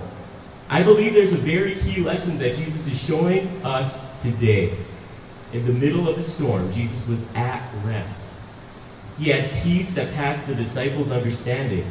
I 0.67 0.81
believe 0.81 1.13
there's 1.13 1.34
a 1.34 1.38
very 1.38 1.75
key 1.75 2.01
lesson 2.01 2.38
that 2.39 2.55
Jesus 2.55 2.88
is 2.88 3.00
showing 3.00 3.48
us 3.63 4.01
today. 4.22 4.77
In 5.53 5.65
the 5.65 5.74
middle 5.74 6.10
of 6.10 6.15
the 6.15 6.24
storm, 6.24 6.72
Jesus 6.72 7.07
was 7.07 7.24
at 7.36 7.72
rest. 7.86 8.25
He 9.17 9.29
had 9.29 9.62
peace 9.62 9.93
that 9.93 10.13
passed 10.15 10.48
the 10.48 10.55
disciples' 10.55 11.12
understanding. 11.12 11.89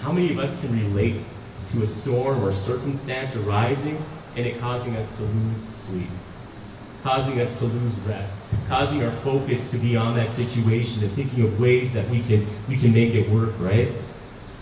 How 0.00 0.12
many 0.12 0.30
of 0.30 0.38
us 0.38 0.58
can 0.60 0.72
relate 0.72 1.22
to 1.68 1.82
a 1.82 1.86
storm 1.86 2.44
or 2.44 2.52
circumstance 2.52 3.36
arising 3.36 4.04
and 4.36 4.46
it 4.46 4.58
causing 4.58 4.96
us 4.96 5.16
to 5.16 5.22
lose 5.22 5.60
sleep? 5.68 6.08
causing 7.02 7.40
us 7.40 7.58
to 7.58 7.64
lose 7.64 7.92
rest, 8.00 8.38
causing 8.68 9.02
our 9.02 9.10
focus 9.22 9.70
to 9.70 9.76
be 9.76 9.96
on 9.96 10.14
that 10.14 10.30
situation 10.30 11.02
and 11.02 11.12
thinking 11.12 11.44
of 11.44 11.58
ways 11.58 11.92
that 11.92 12.08
we 12.08 12.22
can 12.22 12.46
we 12.68 12.76
can 12.76 12.92
make 12.92 13.14
it 13.14 13.28
work, 13.28 13.52
right? 13.58 13.92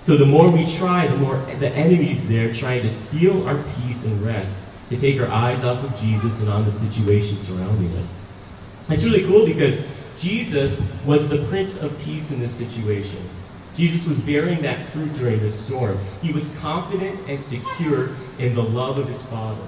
So 0.00 0.16
the 0.16 0.25
more 0.25 0.50
we 0.50 0.64
try, 0.64 1.07
the 1.07 1.16
more 1.16 1.37
the 1.59 1.69
enemy's 1.69 2.26
there 2.26 2.52
trying 2.52 2.80
to 2.83 2.88
steal 2.88 3.47
our 3.47 3.62
peace 3.75 4.04
and 4.07 4.21
rest, 4.23 4.61
to 4.88 4.99
take 4.99 5.21
our 5.21 5.28
eyes 5.28 5.62
off 5.62 5.85
of 5.85 6.00
Jesus 6.00 6.40
and 6.40 6.49
on 6.49 6.64
the 6.64 6.71
situation 6.71 7.38
surrounding 7.38 7.95
us. 7.99 8.12
It's 8.88 9.04
really 9.04 9.25
cool 9.25 9.45
because 9.45 9.78
Jesus 10.16 10.80
was 11.04 11.28
the 11.28 11.45
Prince 11.47 11.80
of 11.83 11.97
Peace 12.00 12.30
in 12.30 12.40
this 12.40 12.52
situation. 12.52 13.28
Jesus 13.75 14.07
was 14.07 14.19
bearing 14.19 14.62
that 14.62 14.88
fruit 14.88 15.12
during 15.14 15.40
the 15.40 15.50
storm. 15.50 15.99
He 16.23 16.33
was 16.33 16.54
confident 16.57 17.21
and 17.28 17.40
secure 17.40 18.16
in 18.38 18.54
the 18.54 18.62
love 18.62 18.99
of 18.99 19.07
his 19.07 19.23
Father. 19.26 19.62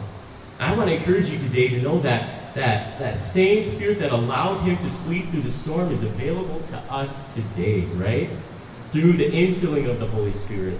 I 0.59 0.75
want 0.75 0.89
to 0.89 0.97
encourage 0.97 1.29
you 1.29 1.39
today 1.39 1.69
to 1.69 1.83
know 1.83 2.01
that 2.01 2.55
that, 2.55 2.99
that 2.99 3.21
same 3.21 3.65
spirit 3.65 3.99
that 4.01 4.13
allowed 4.13 4.59
him 4.59 4.77
to 4.79 4.91
sleep 4.91 5.31
through 5.31 5.43
the 5.43 5.51
storm 5.51 5.91
is 5.91 6.03
available 6.03 6.61
to 6.61 6.77
us 6.91 7.33
today, 7.35 7.83
right? 7.95 8.29
Through 8.93 9.15
the 9.15 9.31
infilling 9.31 9.89
of 9.89 9.99
the 9.99 10.07
Holy 10.07 10.33
Spirit. 10.33 10.79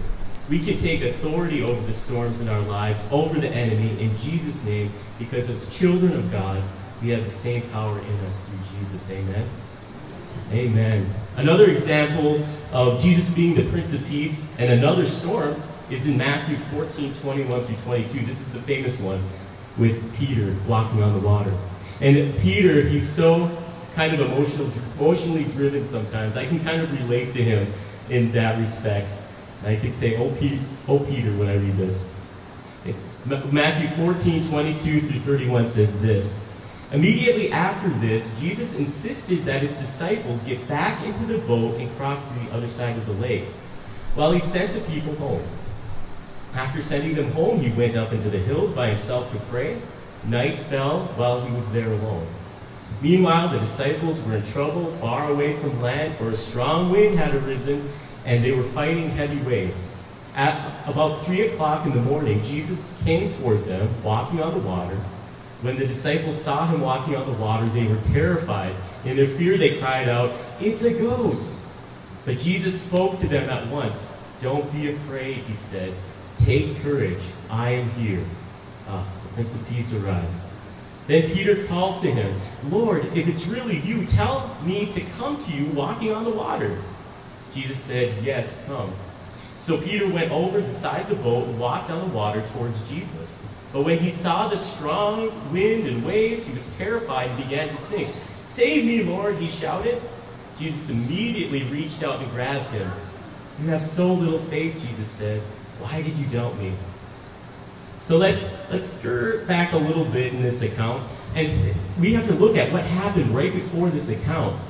We 0.49 0.63
can 0.63 0.77
take 0.77 1.03
authority 1.03 1.63
over 1.63 1.81
the 1.87 1.93
storms 1.93 2.41
in 2.41 2.49
our 2.49 2.61
lives, 2.61 3.01
over 3.11 3.41
the 3.41 3.49
enemy, 3.49 3.99
in 4.03 4.15
Jesus' 4.19 4.65
name, 4.65 4.93
because 5.19 5.49
as 5.49 5.69
children 5.75 6.13
of 6.13 6.31
God, 6.31 6.63
we 7.01 7.09
have 7.11 7.25
the 7.25 7.31
same 7.31 7.63
power 7.71 7.99
in 7.99 8.21
us 8.21 8.41
through 8.41 8.79
Jesus. 8.79 9.11
Amen. 9.11 9.49
Amen. 10.51 11.15
Another 11.37 11.71
example 11.71 12.47
of 12.73 13.01
Jesus 13.01 13.31
being 13.31 13.55
the 13.55 13.65
Prince 13.71 13.95
of 13.95 14.05
Peace 14.07 14.47
and 14.59 14.71
another 14.71 15.07
storm 15.07 15.63
is 15.91 16.07
in 16.07 16.19
Matthew 16.19 16.59
14, 16.77 17.15
21 17.15 17.67
through 17.67 17.77
22. 17.77 18.27
This 18.27 18.41
is 18.41 18.51
the 18.51 18.61
famous 18.63 19.01
one 19.01 19.23
with 19.79 20.15
Peter 20.15 20.55
walking 20.69 21.03
on 21.03 21.15
the 21.15 21.27
water. 21.27 21.57
And 22.01 22.37
Peter, 22.39 22.87
he's 22.87 23.09
so 23.09 23.51
kind 23.95 24.13
of 24.13 24.21
emotional, 24.21 24.71
emotionally 24.99 25.45
driven 25.45 25.85
sometimes. 25.85 26.37
I 26.37 26.47
can 26.47 26.63
kind 26.63 26.81
of 26.81 26.93
relate 26.93 27.33
to 27.33 27.43
him 27.43 27.73
in 28.09 28.33
that 28.33 28.59
respect. 28.59 29.09
I 29.65 29.77
could 29.77 29.95
say, 29.95 30.17
oh, 30.17 30.31
Peter, 30.41 30.59
oh, 30.89 30.99
Peter, 30.99 31.37
when 31.37 31.49
I 31.49 31.55
read 31.55 31.77
this. 31.77 32.05
Matthew 33.25 33.89
14, 33.97 34.49
22 34.49 35.01
through 35.03 35.21
31 35.21 35.69
says 35.69 36.01
this. 36.03 36.39
Immediately 36.91 37.53
after 37.53 37.89
this, 38.01 38.29
Jesus 38.41 38.75
insisted 38.77 39.45
that 39.45 39.63
his 39.63 39.77
disciples 39.77 40.41
get 40.43 40.67
back 40.69 41.05
into 41.05 41.25
the 41.25 41.39
boat 41.39 41.81
and 41.81 41.95
cross 41.97 42.27
to 42.27 42.35
the 42.35 42.51
other 42.53 42.69
side 42.69 42.99
of 42.99 43.07
the 43.07 43.13
lake, 43.13 43.45
while 44.15 44.33
he 44.33 44.41
sent 44.41 44.75
the 44.75 44.81
people 44.93 45.15
home. 45.15 45.43
After 46.53 46.83
sending 46.83 47.15
them 47.15 47.31
home, 47.31 47.61
he 47.61 47.71
went 47.71 47.97
up 47.97 48.13
into 48.13 48.29
the 48.29 48.39
hills 48.39 48.73
by 48.73 48.89
himself 48.89 49.33
to 49.33 49.39
pray. 49.49 49.81
Night 50.25 50.59
fell 50.69 51.07
while 51.17 51.41
he 51.47 51.53
was 51.53 51.71
there 51.73 51.91
alone. 51.91 52.27
Meanwhile, 53.01 53.51
the 53.51 53.59
disciples 53.59 54.21
were 54.23 54.37
in 54.37 54.47
trouble 54.47 54.93
far 54.97 55.31
away 55.31 55.59
from 55.61 55.81
land, 55.81 56.17
for 56.17 56.31
a 56.31 56.37
strong 56.37 56.91
wind 56.91 57.15
had 57.15 57.35
arisen, 57.35 57.91
and 58.25 58.43
they 58.43 58.53
were 58.53 58.63
fighting 58.63 59.11
heavy 59.11 59.41
waves. 59.43 59.91
At 60.35 60.89
about 60.89 61.25
three 61.25 61.49
o'clock 61.49 61.87
in 61.87 61.93
the 61.93 62.01
morning, 62.01 62.43
Jesus 62.43 62.93
came 63.05 63.35
toward 63.35 63.65
them, 63.67 63.91
walking 64.03 64.43
on 64.43 64.55
the 64.55 64.61
water. 64.61 64.99
When 65.61 65.79
the 65.79 65.87
disciples 65.87 66.43
saw 66.43 66.67
him 66.67 66.81
walking 66.81 67.15
on 67.15 67.27
the 67.27 67.39
water, 67.39 67.67
they 67.67 67.87
were 67.87 68.01
terrified. 68.01 68.75
In 69.05 69.17
their 69.17 69.29
fear, 69.29 69.59
they 69.59 69.79
cried 69.79 70.09
out, 70.09 70.35
It's 70.61 70.83
a 70.83 70.93
ghost! 70.93 71.59
But 72.25 72.39
Jesus 72.39 72.81
spoke 72.81 73.19
to 73.19 73.29
them 73.29 73.51
at 73.51 73.69
once. 73.69 74.13
Don't 74.41 74.73
be 74.73 74.93
afraid, 74.93 75.39
he 75.39 75.55
said. 75.55 75.93
Take 76.37 76.83
courage, 76.83 77.23
I 77.51 77.71
am 77.71 77.91
here. 77.91 78.25
Ah, 78.89 79.07
the 79.23 79.35
Prince 79.35 79.55
of 79.55 79.67
Peace 79.69 79.93
arrived. 79.93 80.33
Then 81.07 81.31
Peter 81.31 81.67
called 81.67 82.01
to 82.03 82.11
him, 82.11 82.41
Lord, 82.71 83.07
if 83.17 83.27
it's 83.27 83.47
really 83.47 83.79
you, 83.81 84.07
tell 84.07 84.57
me 84.65 84.91
to 84.93 85.01
come 85.01 85.37
to 85.39 85.53
you 85.53 85.67
walking 85.73 86.13
on 86.13 86.25
the 86.25 86.31
water. 86.31 86.79
Jesus 87.53 87.79
said, 87.79 88.23
Yes, 88.25 88.63
come. 88.67 88.93
So 89.59 89.81
Peter 89.81 90.09
went 90.09 90.33
over 90.33 90.61
the 90.61 90.71
side 90.71 91.03
of 91.03 91.09
the 91.09 91.23
boat 91.23 91.49
and 91.49 91.59
walked 91.59 91.91
on 91.91 92.09
the 92.09 92.15
water 92.15 92.45
towards 92.53 92.89
Jesus. 92.89 93.41
But 93.73 93.83
when 93.83 93.99
he 93.99 94.11
saw 94.11 94.49
the 94.49 94.57
strong 94.57 95.53
wind 95.53 95.87
and 95.87 96.05
waves, 96.05 96.47
he 96.47 96.53
was 96.53 96.77
terrified 96.77 97.31
and 97.31 97.43
began 97.43 97.69
to 97.69 97.77
sink. 97.77 98.15
Save 98.43 98.85
me, 98.85 99.03
Lord, 99.03 99.39
he 99.39 99.49
shouted. 99.49 100.03
Jesus 100.59 100.91
immediately 100.91 101.63
reached 101.65 102.03
out 102.03 102.21
and 102.21 102.31
grabbed 102.33 102.69
him. 102.71 102.91
You 103.61 103.69
have 103.69 103.83
so 103.83 104.13
little 104.13 104.41
faith, 104.47 104.75
Jesus 104.75 105.07
said. 105.07 105.41
Why 105.79 106.03
did 106.03 106.17
you 106.17 106.27
doubt 106.27 106.59
me? 106.59 106.75
So 108.03 108.19
let's 108.19 108.69
let's 108.69 108.87
stir 108.89 109.45
back 109.47 109.73
a 109.73 109.77
little 109.77 110.05
bit 110.05 110.35
in 110.35 110.43
this 110.43 110.61
account, 110.63 111.09
and 111.37 111.73
we 112.01 112.13
have 112.15 112.27
to 112.27 112.35
look 112.35 112.57
at 112.57 112.73
what 112.73 112.83
happened 112.83 113.35
right 113.35 113.55
before 113.55 113.91
this 113.91 114.09
account. 114.09 114.61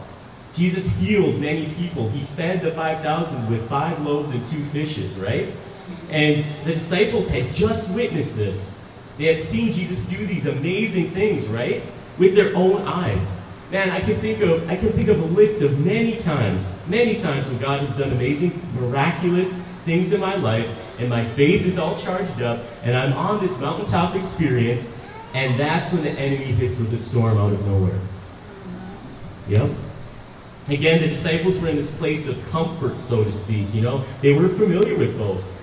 Jesus 0.52 0.86
healed 0.98 1.40
many 1.40 1.72
people. 1.74 2.10
He 2.10 2.24
fed 2.36 2.60
the 2.60 2.72
5,000 2.72 3.50
with 3.50 3.66
five 3.70 4.02
loaves 4.02 4.30
and 4.30 4.46
two 4.48 4.62
fishes, 4.66 5.16
right? 5.16 5.50
And 6.10 6.44
the 6.66 6.74
disciples 6.74 7.26
had 7.26 7.50
just 7.54 7.90
witnessed 7.94 8.36
this. 8.36 8.70
They 9.16 9.24
had 9.24 9.40
seen 9.40 9.72
Jesus 9.72 9.98
do 10.04 10.26
these 10.26 10.44
amazing 10.44 11.12
things, 11.12 11.46
right? 11.46 11.82
With 12.18 12.34
their 12.34 12.54
own 12.54 12.82
eyes. 12.82 13.26
Man, 13.70 13.88
I 13.88 14.00
can 14.00 14.20
think 14.20 14.42
of 14.42 14.68
I 14.68 14.76
can 14.76 14.92
think 14.92 15.08
of 15.08 15.18
a 15.18 15.24
list 15.24 15.62
of 15.62 15.82
many 15.86 16.18
times, 16.18 16.70
many 16.86 17.18
times 17.18 17.46
when 17.48 17.58
God 17.58 17.80
has 17.80 17.96
done 17.96 18.12
amazing, 18.12 18.60
miraculous 18.78 19.54
things 19.86 20.12
in 20.12 20.20
my 20.20 20.34
life, 20.34 20.68
and 21.02 21.11
my 21.11 21.25
faith 21.25 21.66
is 21.66 21.78
all 21.78 21.99
charged 21.99 22.40
up, 22.42 22.64
and 22.85 22.97
I'm 22.97 23.12
on 23.12 23.40
this 23.40 23.59
mountaintop 23.59 24.14
experience, 24.14 24.94
and 25.35 25.59
that's 25.59 25.92
when 25.92 26.04
the 26.04 26.11
enemy 26.11 26.44
hits 26.44 26.78
with 26.78 26.94
a 26.94 26.97
storm 26.97 27.38
out 27.38 27.52
of 27.52 27.66
nowhere. 27.66 27.99
Yep. 29.49 29.71
Again, 30.68 31.00
the 31.00 31.09
disciples 31.09 31.59
were 31.59 31.68
in 31.68 31.75
this 31.75 31.90
place 31.97 32.28
of 32.28 32.40
comfort, 32.50 33.00
so 33.00 33.25
to 33.25 33.32
speak. 33.32 33.75
You 33.75 33.82
know, 33.82 34.04
they 34.21 34.32
were 34.32 34.49
familiar 34.49 34.97
with 34.97 35.18
boats 35.18 35.62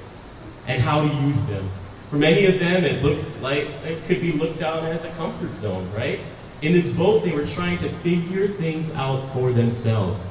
and 0.68 0.82
how 0.82 1.08
to 1.08 1.14
use 1.26 1.42
them. 1.46 1.70
For 2.10 2.18
many 2.18 2.46
of 2.46 2.60
them, 2.60 2.84
it 2.84 3.02
looked 3.02 3.24
like 3.40 3.64
it 3.86 4.06
could 4.08 4.20
be 4.20 4.34
looked 4.34 4.60
down 4.60 4.86
as 4.88 5.06
a 5.06 5.10
comfort 5.12 5.54
zone, 5.54 5.90
right? 5.94 6.20
In 6.62 6.74
this 6.74 6.92
boat, 6.92 7.24
they 7.24 7.32
were 7.32 7.46
trying 7.46 7.78
to 7.78 7.90
figure 8.00 8.50
things 8.50 8.94
out 8.96 9.32
for 9.34 9.54
themselves. 9.54 10.28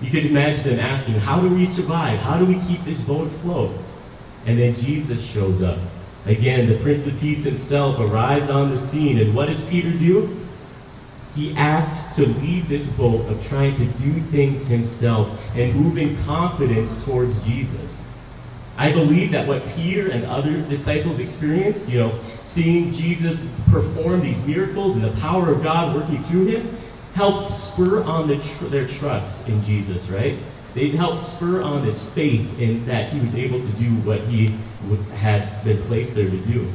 You 0.00 0.10
could 0.10 0.26
imagine 0.26 0.62
them 0.62 0.78
asking, 0.78 1.14
How 1.14 1.40
do 1.40 1.52
we 1.52 1.64
survive? 1.64 2.20
How 2.20 2.38
do 2.38 2.44
we 2.44 2.60
keep 2.68 2.84
this 2.84 3.00
boat 3.00 3.26
afloat? 3.26 3.76
And 4.46 4.58
then 4.58 4.74
Jesus 4.74 5.24
shows 5.24 5.62
up. 5.62 5.78
Again, 6.24 6.68
the 6.68 6.78
Prince 6.78 7.06
of 7.06 7.18
Peace 7.20 7.44
himself 7.44 7.98
arrives 8.00 8.48
on 8.48 8.70
the 8.70 8.80
scene. 8.80 9.18
And 9.18 9.34
what 9.34 9.46
does 9.46 9.64
Peter 9.66 9.90
do? 9.90 10.46
He 11.34 11.54
asks 11.54 12.16
to 12.16 12.26
leave 12.26 12.68
this 12.68 12.90
boat 12.92 13.26
of 13.26 13.46
trying 13.46 13.74
to 13.76 13.84
do 13.84 14.20
things 14.30 14.66
himself 14.66 15.28
and 15.54 15.74
move 15.74 15.98
in 15.98 16.16
confidence 16.24 17.04
towards 17.04 17.42
Jesus. 17.44 18.02
I 18.78 18.92
believe 18.92 19.30
that 19.32 19.46
what 19.46 19.66
Peter 19.74 20.08
and 20.08 20.24
other 20.24 20.62
disciples 20.62 21.18
experienced, 21.18 21.88
you 21.88 22.00
know, 22.00 22.18
seeing 22.42 22.92
Jesus 22.92 23.48
perform 23.70 24.20
these 24.20 24.44
miracles 24.46 24.94
and 24.96 25.04
the 25.04 25.12
power 25.20 25.52
of 25.52 25.62
God 25.62 25.94
working 25.94 26.22
through 26.24 26.46
him, 26.46 26.76
helped 27.14 27.48
spur 27.48 28.02
on 28.04 28.28
the 28.28 28.38
tr- 28.38 28.64
their 28.66 28.86
trust 28.86 29.48
in 29.48 29.62
Jesus, 29.62 30.08
right? 30.08 30.38
They 30.76 30.90
helped 30.90 31.22
spur 31.22 31.62
on 31.62 31.86
this 31.86 32.06
faith 32.10 32.58
in 32.58 32.84
that 32.84 33.10
he 33.10 33.18
was 33.18 33.34
able 33.34 33.60
to 33.60 33.72
do 33.78 33.94
what 34.02 34.20
he 34.20 34.48
had 35.14 35.64
been 35.64 35.78
placed 35.84 36.14
there 36.14 36.28
to 36.28 36.36
do. 36.36 36.70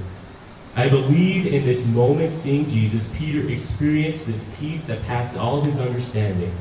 I 0.75 0.89
believe 0.89 1.45
in 1.45 1.67
this 1.67 1.85
moment, 1.85 2.33
seeing 2.33 2.67
Jesus, 2.67 3.13
Peter 3.15 3.47
experienced 3.47 4.25
this 4.25 4.49
peace 4.57 4.85
that 4.85 5.03
passed 5.03 5.37
all 5.37 5.63
his 5.63 5.79
understanding. 5.79 6.51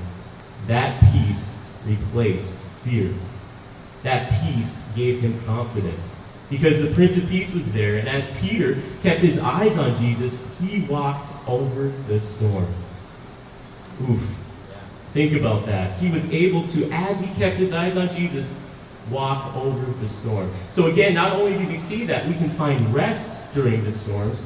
That 0.66 1.00
peace 1.10 1.56
replaced 1.86 2.56
fear. 2.84 3.14
That 4.02 4.42
peace 4.42 4.84
gave 4.94 5.20
him 5.20 5.42
confidence. 5.46 6.14
Because 6.50 6.82
the 6.82 6.92
Prince 6.92 7.16
of 7.16 7.26
Peace 7.30 7.54
was 7.54 7.72
there, 7.72 7.96
and 7.96 8.06
as 8.06 8.30
Peter 8.32 8.82
kept 9.02 9.22
his 9.22 9.38
eyes 9.38 9.78
on 9.78 9.96
Jesus, 9.96 10.46
he 10.60 10.82
walked 10.82 11.32
over 11.48 11.88
the 12.06 12.20
storm. 12.20 12.68
Oof. 14.10 14.20
Think 15.12 15.32
about 15.32 15.66
that. 15.66 15.98
He 15.98 16.08
was 16.08 16.30
able 16.32 16.66
to, 16.68 16.88
as 16.90 17.20
he 17.20 17.26
kept 17.34 17.56
his 17.56 17.72
eyes 17.72 17.96
on 17.96 18.08
Jesus, 18.14 18.52
walk 19.10 19.56
over 19.56 19.84
the 20.00 20.08
storm. 20.08 20.52
So 20.70 20.86
again, 20.86 21.14
not 21.14 21.32
only 21.32 21.58
do 21.58 21.66
we 21.66 21.74
see 21.74 22.04
that 22.04 22.26
we 22.28 22.34
can 22.34 22.50
find 22.50 22.94
rest 22.94 23.52
during 23.52 23.82
the 23.82 23.90
storms, 23.90 24.42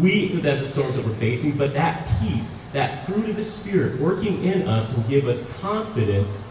we 0.00 0.28
that 0.40 0.60
the 0.60 0.66
storms 0.66 0.96
that 0.96 1.06
we're 1.06 1.14
facing, 1.14 1.56
but 1.56 1.72
that 1.74 2.08
peace, 2.20 2.54
that 2.72 3.06
fruit 3.06 3.28
of 3.28 3.36
the 3.36 3.44
Spirit 3.44 4.00
working 4.00 4.44
in 4.44 4.68
us 4.68 4.94
will 4.94 5.04
give 5.04 5.28
us 5.28 5.50
confidence 5.54 6.42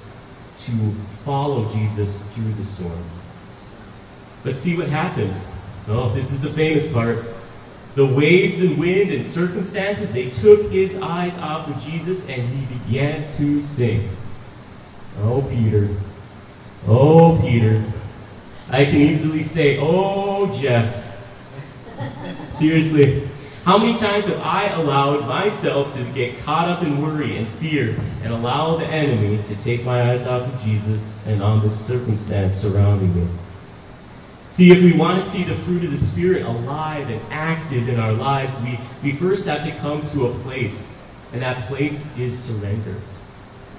to 0.60 0.96
follow 1.24 1.68
Jesus 1.70 2.24
through 2.34 2.54
the 2.54 2.64
storm. 2.64 3.04
But 4.44 4.58
see 4.58 4.78
what 4.78 4.88
happens. 4.88 5.36
Oh, 5.88 6.14
this 6.14 6.32
is 6.32 6.42
the 6.42 6.50
famous 6.50 6.92
part. 6.92 7.26
The 7.98 8.06
waves 8.06 8.62
and 8.62 8.78
wind 8.78 9.12
and 9.12 9.26
circumstances, 9.26 10.12
they 10.14 10.30
took 10.30 10.72
his 10.72 10.96
eyes 10.98 11.36
off 11.40 11.68
of 11.68 11.82
Jesus 11.82 12.30
and 12.30 12.48
he 12.48 12.78
began 12.78 13.28
to 13.38 13.60
sink. 13.60 14.08
Oh, 15.24 15.42
Peter. 15.42 15.90
Oh, 16.86 17.40
Peter. 17.42 17.84
I 18.70 18.86
can 18.86 18.98
easily 18.98 19.42
say, 19.42 19.80
Oh, 19.82 20.46
Jeff. 20.62 21.06
Seriously, 22.60 23.28
how 23.64 23.80
many 23.80 23.98
times 23.98 24.28
have 24.28 24.42
I 24.42 24.68
allowed 24.74 25.28
myself 25.28 25.92
to 25.96 26.04
get 26.14 26.38
caught 26.42 26.70
up 26.70 26.84
in 26.84 27.02
worry 27.02 27.36
and 27.36 27.48
fear 27.58 28.00
and 28.22 28.32
allow 28.32 28.78
the 28.78 28.86
enemy 28.86 29.42
to 29.48 29.56
take 29.56 29.84
my 29.84 30.12
eyes 30.12 30.28
off 30.28 30.48
of 30.48 30.62
Jesus 30.62 31.18
and 31.26 31.42
on 31.42 31.64
the 31.64 31.70
circumstance 31.72 32.58
surrounding 32.58 33.16
me? 33.16 33.28
See, 34.58 34.72
if 34.72 34.82
we 34.82 34.98
want 34.98 35.22
to 35.22 35.30
see 35.30 35.44
the 35.44 35.54
fruit 35.54 35.84
of 35.84 35.92
the 35.92 35.98
Spirit 35.98 36.42
alive 36.42 37.12
and 37.12 37.22
active 37.32 37.90
in 37.90 38.00
our 38.00 38.12
lives, 38.12 38.52
we, 38.64 38.80
we 39.04 39.16
first 39.16 39.46
have 39.46 39.64
to 39.64 39.72
come 39.78 40.04
to 40.14 40.30
a 40.30 40.40
place, 40.40 40.92
and 41.32 41.44
that 41.44 41.68
place 41.68 42.04
is 42.18 42.36
surrender. 42.40 42.96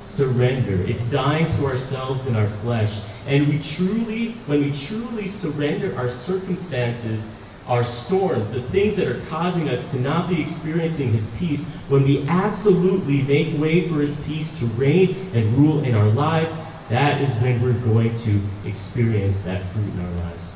Surrender. 0.02 0.80
It's 0.88 1.10
dying 1.10 1.50
to 1.56 1.66
ourselves 1.66 2.28
and 2.28 2.36
our 2.36 2.48
flesh. 2.60 3.00
And 3.26 3.48
we 3.48 3.58
truly, 3.58 4.34
when 4.46 4.62
we 4.62 4.70
truly 4.70 5.26
surrender 5.26 5.96
our 5.96 6.08
circumstances 6.08 7.26
our 7.66 7.82
storms, 7.82 8.52
the 8.52 8.62
things 8.70 8.94
that 8.96 9.08
are 9.08 9.20
causing 9.26 9.68
us 9.68 9.90
to 9.90 9.98
not 9.98 10.28
be 10.28 10.40
experiencing 10.40 11.12
His 11.12 11.28
peace, 11.30 11.68
when 11.88 12.04
we 12.04 12.24
absolutely 12.28 13.22
make 13.22 13.58
way 13.58 13.88
for 13.88 13.96
His 13.96 14.20
peace 14.20 14.56
to 14.60 14.66
reign 14.66 15.28
and 15.34 15.58
rule 15.58 15.82
in 15.82 15.96
our 15.96 16.08
lives, 16.08 16.56
that 16.88 17.20
is 17.20 17.34
when 17.42 17.60
we're 17.60 17.72
going 17.92 18.16
to 18.18 18.40
experience 18.64 19.40
that 19.40 19.68
fruit 19.72 19.92
in 19.92 19.98
our 19.98 20.12
lives. 20.24 20.52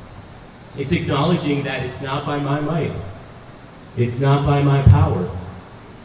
It's 0.77 0.91
acknowledging 0.91 1.63
that 1.63 1.85
it's 1.85 2.01
not 2.01 2.25
by 2.25 2.39
my 2.39 2.59
might, 2.59 2.93
it's 3.95 4.19
not 4.19 4.45
by 4.45 4.61
my 4.61 4.81
power, 4.83 5.29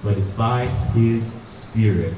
but 0.03 0.19
it's 0.19 0.31
by 0.31 0.67
His 0.95 1.33
Spirit. 1.45 2.15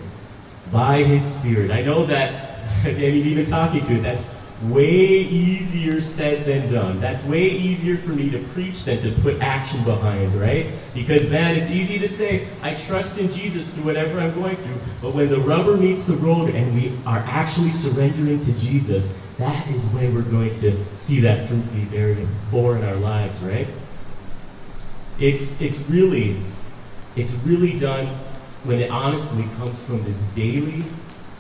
By 0.73 1.04
His 1.04 1.23
Spirit. 1.23 1.71
I 1.71 1.83
know 1.83 2.04
that, 2.07 2.61
I 2.85 2.92
mean, 2.92 3.26
even 3.26 3.45
talking 3.45 3.85
to 3.85 3.95
it, 3.95 4.02
that's 4.02 4.25
way 4.64 5.21
easier 5.21 6.00
said 6.00 6.45
than 6.45 6.73
done. 6.73 7.00
That's 7.00 7.25
way 7.25 7.49
easier 7.49 7.97
for 7.99 8.11
me 8.11 8.30
to 8.30 8.38
preach 8.49 8.85
than 8.85 9.00
to 9.02 9.12
put 9.23 9.40
action 9.40 9.83
behind, 9.85 10.38
right? 10.38 10.73
Because, 10.92 11.30
man, 11.30 11.57
it's 11.57 11.71
easy 11.71 11.99
to 11.99 12.09
say, 12.09 12.47
I 12.61 12.75
trust 12.75 13.19
in 13.19 13.33
Jesus 13.33 13.69
through 13.69 13.85
whatever 13.85 14.21
I'm 14.21 14.35
going 14.35 14.57
through. 14.57 14.78
But 15.00 15.14
when 15.14 15.30
the 15.30 15.40
rubber 15.40 15.76
meets 15.76 16.04
the 16.04 16.16
road 16.16 16.50
and 16.50 16.75
we 16.75 16.99
are 17.06 17.19
actually 17.19 17.71
surrendering 17.71 18.41
to 18.41 18.52
Jesus, 18.54 19.17
that 19.41 19.69
is 19.69 19.85
when 19.87 20.15
we're 20.15 20.23
going 20.23 20.53
to 20.55 20.97
see 20.97 21.21
that 21.21 21.49
fruit 21.49 21.73
be 21.73 21.85
very 21.85 22.26
born 22.50 22.79
in 22.79 22.85
our 22.85 22.97
lives, 22.97 23.41
right? 23.41 23.69
It's, 25.19 25.61
it's 25.61 25.79
really, 25.89 26.43
it's 27.17 27.33
really 27.45 27.79
done 27.79 28.07
when 28.65 28.81
it 28.81 28.91
honestly 28.91 29.45
comes 29.57 29.83
from 29.83 30.03
this 30.05 30.19
daily 30.35 30.85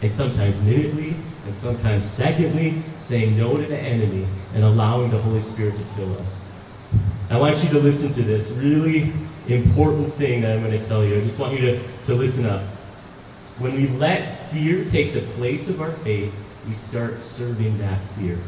and 0.02 0.12
sometimes 0.12 0.60
minutely 0.62 1.14
and 1.46 1.54
sometimes, 1.54 2.04
secondly, 2.04 2.82
saying 2.98 3.36
no 3.36 3.54
to 3.54 3.62
the 3.62 3.78
enemy 3.78 4.26
and 4.54 4.64
allowing 4.64 5.10
the 5.10 5.20
Holy 5.20 5.40
Spirit 5.40 5.76
to 5.76 5.84
fill 5.96 6.18
us. 6.18 6.36
I 7.30 7.38
want 7.38 7.62
you 7.62 7.70
to 7.70 7.78
listen 7.78 8.12
to 8.14 8.22
this 8.22 8.50
really 8.50 9.12
important 9.46 10.14
thing 10.14 10.42
that 10.42 10.56
I'm 10.56 10.62
going 10.62 10.78
to 10.78 10.86
tell 10.86 11.04
you. 11.04 11.16
I 11.16 11.20
just 11.20 11.38
want 11.38 11.58
you 11.58 11.60
to, 11.60 11.82
to 12.06 12.14
listen 12.14 12.46
up. 12.46 12.62
When 13.58 13.74
we 13.74 13.88
let 13.88 14.50
fear 14.50 14.84
take 14.84 15.14
the 15.14 15.22
place 15.34 15.68
of 15.68 15.80
our 15.80 15.92
faith, 15.92 16.32
we 16.70 16.76
start 16.76 17.20
serving 17.20 17.76
that 17.78 18.00
fear. 18.10 18.38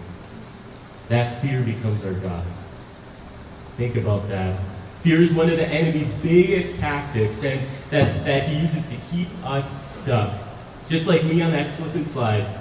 That 1.08 1.42
fear 1.42 1.60
becomes 1.60 2.04
our 2.04 2.12
God. 2.12 2.44
Think 3.76 3.96
about 3.96 4.28
that. 4.28 4.60
Fear 5.02 5.22
is 5.22 5.34
one 5.34 5.50
of 5.50 5.56
the 5.56 5.66
enemy's 5.66 6.08
biggest 6.22 6.78
tactics, 6.78 7.42
and 7.42 7.60
that, 7.90 8.24
that 8.24 8.48
he 8.48 8.60
uses 8.60 8.88
to 8.90 8.96
keep 9.10 9.26
us 9.42 9.84
stuck. 9.84 10.40
Just 10.88 11.08
like 11.08 11.24
me 11.24 11.42
on 11.42 11.50
that 11.50 11.68
slip 11.68 11.92
and 11.96 12.06
slide, 12.06 12.60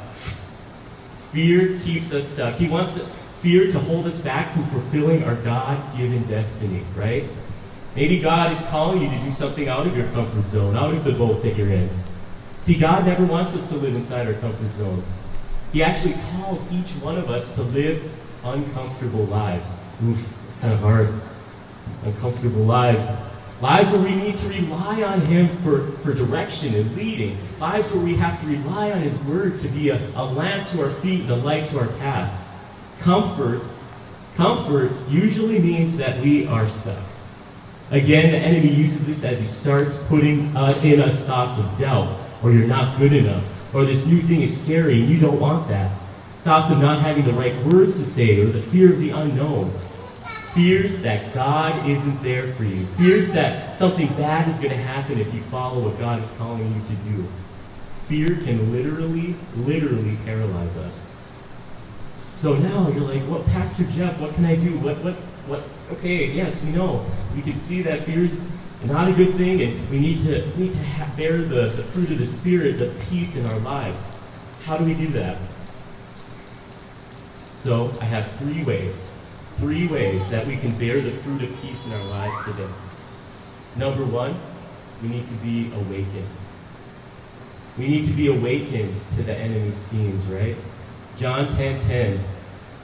Fear 1.31 1.79
keeps 1.81 2.11
us 2.11 2.27
stuck. 2.27 2.55
He 2.55 2.67
wants 2.67 2.99
fear 3.43 3.71
to 3.71 3.79
hold 3.79 4.07
us 4.07 4.19
back 4.19 4.53
from 4.53 4.67
fulfilling 4.71 5.23
our 5.23 5.35
God 5.35 5.95
given 5.95 6.23
destiny, 6.23 6.83
right? 6.95 7.25
Maybe 7.95 8.19
God 8.19 8.51
is 8.51 8.59
calling 8.63 9.01
you 9.01 9.09
to 9.11 9.19
do 9.19 9.29
something 9.29 9.67
out 9.67 9.85
of 9.85 9.95
your 9.95 10.07
comfort 10.07 10.45
zone, 10.45 10.75
out 10.75 10.93
of 10.93 11.03
the 11.03 11.13
boat 11.13 11.43
that 11.43 11.55
you're 11.55 11.71
in. 11.71 11.89
See, 12.57 12.79
God 12.79 13.05
never 13.05 13.25
wants 13.25 13.53
us 13.53 13.69
to 13.69 13.75
live 13.75 13.93
inside 13.93 14.25
our 14.25 14.33
comfort 14.33 14.71
zones. 14.71 15.07
He 15.71 15.83
actually 15.83 16.15
calls 16.31 16.69
each 16.71 16.91
one 17.01 17.17
of 17.17 17.29
us 17.29 17.55
to 17.55 17.63
live 17.63 18.03
uncomfortable 18.43 19.25
lives. 19.25 19.69
Oof, 20.05 20.19
it's 20.47 20.57
kind 20.57 20.73
of 20.73 20.79
hard. 20.79 21.13
Uncomfortable 22.03 22.63
lives. 22.63 23.01
Lives 23.61 23.91
where 23.91 24.01
we 24.01 24.15
need 24.15 24.35
to 24.35 24.47
rely 24.49 25.03
on 25.03 25.21
Him 25.27 25.47
for, 25.63 25.91
for 26.03 26.13
direction 26.13 26.73
and 26.73 26.95
leading. 26.95 27.37
Lives 27.59 27.91
where 27.91 28.03
we 28.03 28.15
have 28.15 28.41
to 28.41 28.47
rely 28.47 28.91
on 28.91 29.01
His 29.01 29.23
Word 29.23 29.59
to 29.59 29.67
be 29.69 29.89
a, 29.89 29.97
a 30.15 30.25
lamp 30.25 30.67
to 30.69 30.83
our 30.83 30.91
feet 31.01 31.21
and 31.21 31.31
a 31.31 31.35
light 31.35 31.69
to 31.69 31.79
our 31.79 31.87
path. 31.99 32.41
Comfort, 32.99 33.61
comfort 34.35 34.91
usually 35.09 35.59
means 35.59 35.95
that 35.97 36.19
we 36.21 36.47
are 36.47 36.67
stuck. 36.67 37.03
Again, 37.91 38.31
the 38.31 38.37
enemy 38.37 38.73
uses 38.73 39.05
this 39.05 39.23
as 39.23 39.37
he 39.37 39.45
starts 39.45 39.97
putting 40.07 40.55
uh, 40.55 40.73
in 40.83 41.01
us 41.01 41.19
thoughts 41.25 41.57
of 41.59 41.77
doubt, 41.77 42.17
or 42.41 42.51
you're 42.51 42.67
not 42.67 42.97
good 42.97 43.11
enough, 43.11 43.43
or 43.73 43.85
this 43.85 44.05
new 44.05 44.21
thing 44.21 44.41
is 44.41 44.61
scary 44.61 44.99
and 44.99 45.09
you 45.09 45.19
don't 45.19 45.39
want 45.39 45.67
that. 45.69 45.97
Thoughts 46.43 46.71
of 46.71 46.79
not 46.79 47.01
having 47.01 47.23
the 47.23 47.33
right 47.33 47.63
words 47.65 47.97
to 47.99 48.05
say, 48.05 48.41
or 48.41 48.45
the 48.45 48.61
fear 48.63 48.93
of 48.93 48.99
the 48.99 49.11
unknown 49.11 49.73
fears 50.53 50.99
that 50.99 51.33
God 51.33 51.89
isn't 51.89 52.21
there 52.21 52.53
for 52.53 52.63
you, 52.63 52.85
fears 52.97 53.31
that 53.31 53.75
something 53.75 54.07
bad 54.15 54.49
is 54.49 54.55
going 54.57 54.71
to 54.71 54.77
happen 54.77 55.19
if 55.19 55.33
you 55.33 55.41
follow 55.43 55.81
what 55.81 55.97
God 55.97 56.19
is 56.21 56.29
calling 56.31 56.73
you 56.75 56.81
to 56.81 56.95
do. 57.09 57.27
Fear 58.09 58.27
can 58.43 58.71
literally, 58.71 59.35
literally 59.55 60.17
paralyze 60.25 60.75
us. 60.77 61.05
So 62.33 62.55
now 62.55 62.89
you're 62.89 63.01
like, 63.01 63.21
what, 63.29 63.45
Pastor 63.45 63.83
Jeff, 63.85 64.19
what 64.19 64.33
can 64.33 64.45
I 64.45 64.55
do? 64.55 64.77
What, 64.79 65.01
what, 65.03 65.13
what? 65.47 65.63
Okay, 65.91 66.31
yes, 66.31 66.61
we 66.63 66.71
know. 66.71 67.05
We 67.35 67.41
can 67.41 67.55
see 67.55 67.81
that 67.83 68.03
fear 68.03 68.25
is 68.25 68.35
not 68.85 69.07
a 69.07 69.13
good 69.13 69.35
thing, 69.35 69.61
and 69.61 69.89
we 69.89 69.99
need 69.99 70.19
to, 70.19 70.51
we 70.57 70.63
need 70.65 70.73
to 70.73 71.11
bear 71.15 71.37
the, 71.39 71.69
the 71.69 71.83
fruit 71.91 72.09
of 72.11 72.17
the 72.17 72.25
Spirit, 72.25 72.79
the 72.79 72.93
peace 73.09 73.35
in 73.35 73.45
our 73.45 73.59
lives. 73.59 74.01
How 74.63 74.77
do 74.77 74.85
we 74.85 74.93
do 74.93 75.07
that? 75.07 75.37
So 77.51 77.93
I 78.01 78.05
have 78.05 78.29
three 78.37 78.63
ways 78.63 79.03
three 79.61 79.87
ways 79.87 80.27
that 80.31 80.45
we 80.47 80.57
can 80.57 80.75
bear 80.79 80.99
the 81.01 81.11
fruit 81.11 81.43
of 81.43 81.61
peace 81.61 81.85
in 81.85 81.93
our 81.93 82.05
lives 82.05 82.35
today. 82.45 82.67
Number 83.75 84.03
one, 84.03 84.35
we 85.03 85.09
need 85.09 85.27
to 85.27 85.33
be 85.35 85.71
awakened. 85.75 86.27
We 87.77 87.87
need 87.87 88.05
to 88.05 88.11
be 88.11 88.27
awakened 88.27 88.95
to 89.15 89.23
the 89.23 89.37
enemy's 89.37 89.77
schemes, 89.77 90.25
right? 90.25 90.57
John 91.17 91.47
10:10, 91.47 91.57
10, 91.57 91.81
10, 91.81 92.25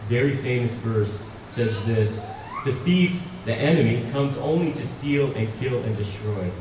very 0.08 0.38
famous 0.38 0.76
verse, 0.76 1.26
says 1.50 1.74
this: 1.86 2.24
"The 2.64 2.74
thief, 2.86 3.20
the 3.48 3.56
enemy, 3.56 4.08
comes 4.12 4.38
only 4.38 4.72
to 4.74 4.86
steal 4.86 5.34
and 5.34 5.50
kill 5.60 5.82
and 5.82 5.98
destroy. 5.98 6.52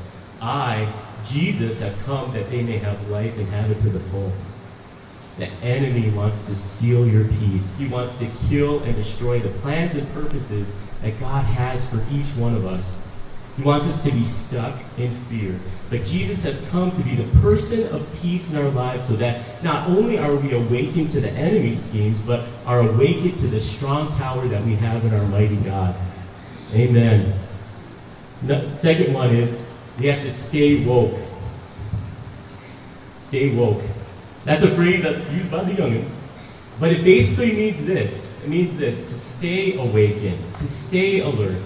I, 0.41 0.91
Jesus, 1.29 1.79
have 1.81 1.95
come 2.07 2.33
that 2.33 2.49
they 2.49 2.63
may 2.63 2.79
have 2.79 3.11
life 3.11 3.37
and 3.37 3.47
have 3.49 3.71
it 3.71 3.79
to 3.81 3.91
the 3.91 4.01
full." 4.11 4.33
The 5.39 5.49
enemy 5.63 6.09
wants 6.11 6.47
to 6.47 6.55
steal 6.55 7.07
your 7.07 7.25
peace. 7.25 7.75
He 7.77 7.87
wants 7.89 8.17
to 8.19 8.27
kill 8.49 8.83
and 8.85 8.95
destroy 8.97 9.41
the 9.41 9.51
plans 9.61 9.95
and 9.95 10.11
purposes 10.15 10.73
that 11.03 11.21
God 11.21 11.45
has 11.45 11.87
for 11.89 12.01
each 12.11 12.29
one 12.37 12.55
of 12.55 12.65
us. 12.65 12.97
He 13.57 13.63
wants 13.63 13.87
us 13.87 14.03
to 14.05 14.11
be 14.11 14.23
stuck 14.23 14.75
in 14.97 15.15
fear. 15.29 15.59
But 15.91 16.05
Jesus 16.05 16.43
has 16.43 16.67
come 16.71 16.91
to 16.93 17.03
be 17.03 17.17
the 17.17 17.41
person 17.41 17.89
of 17.89 18.07
peace 18.21 18.51
in 18.51 18.57
our 18.59 18.71
lives 18.71 19.05
so 19.05 19.15
that 19.17 19.63
not 19.63 19.89
only 19.89 20.19
are 20.19 20.35
we 20.37 20.53
awakened 20.53 21.11
to 21.11 21.21
the 21.21 21.31
enemy's 21.31 21.83
schemes, 21.83 22.21
but 22.21 22.45
are 22.67 22.81
awakened 22.81 23.37
to 23.39 23.47
the 23.47 23.61
strong 23.61 24.11
tower 24.13 24.47
that 24.49 24.65
we 24.65 24.75
have 24.77 25.05
in 25.05 25.13
our 25.13 25.27
mighty 25.29 25.57
God. 25.57 25.95
Amen. 26.73 27.39
The 28.43 28.75
second 28.75 29.15
one 29.15 29.35
is 29.35 29.65
we 29.99 30.07
have 30.07 30.23
to 30.23 30.31
stay 30.31 30.85
woke. 30.85 31.19
Stay 33.19 33.55
woke. 33.55 33.83
That's 34.45 34.63
a 34.63 34.71
phrase 34.75 35.03
that's 35.03 35.19
used 35.31 35.51
by 35.51 35.65
the 35.65 35.73
youngins. 35.73 36.11
But 36.79 36.93
it 36.93 37.05
basically 37.05 37.53
means 37.53 37.85
this. 37.85 38.31
It 38.43 38.49
means 38.49 38.77
this 38.77 39.09
to 39.09 39.15
stay 39.15 39.77
awakened, 39.79 40.39
to 40.59 40.67
stay 40.67 41.21
alert. 41.21 41.63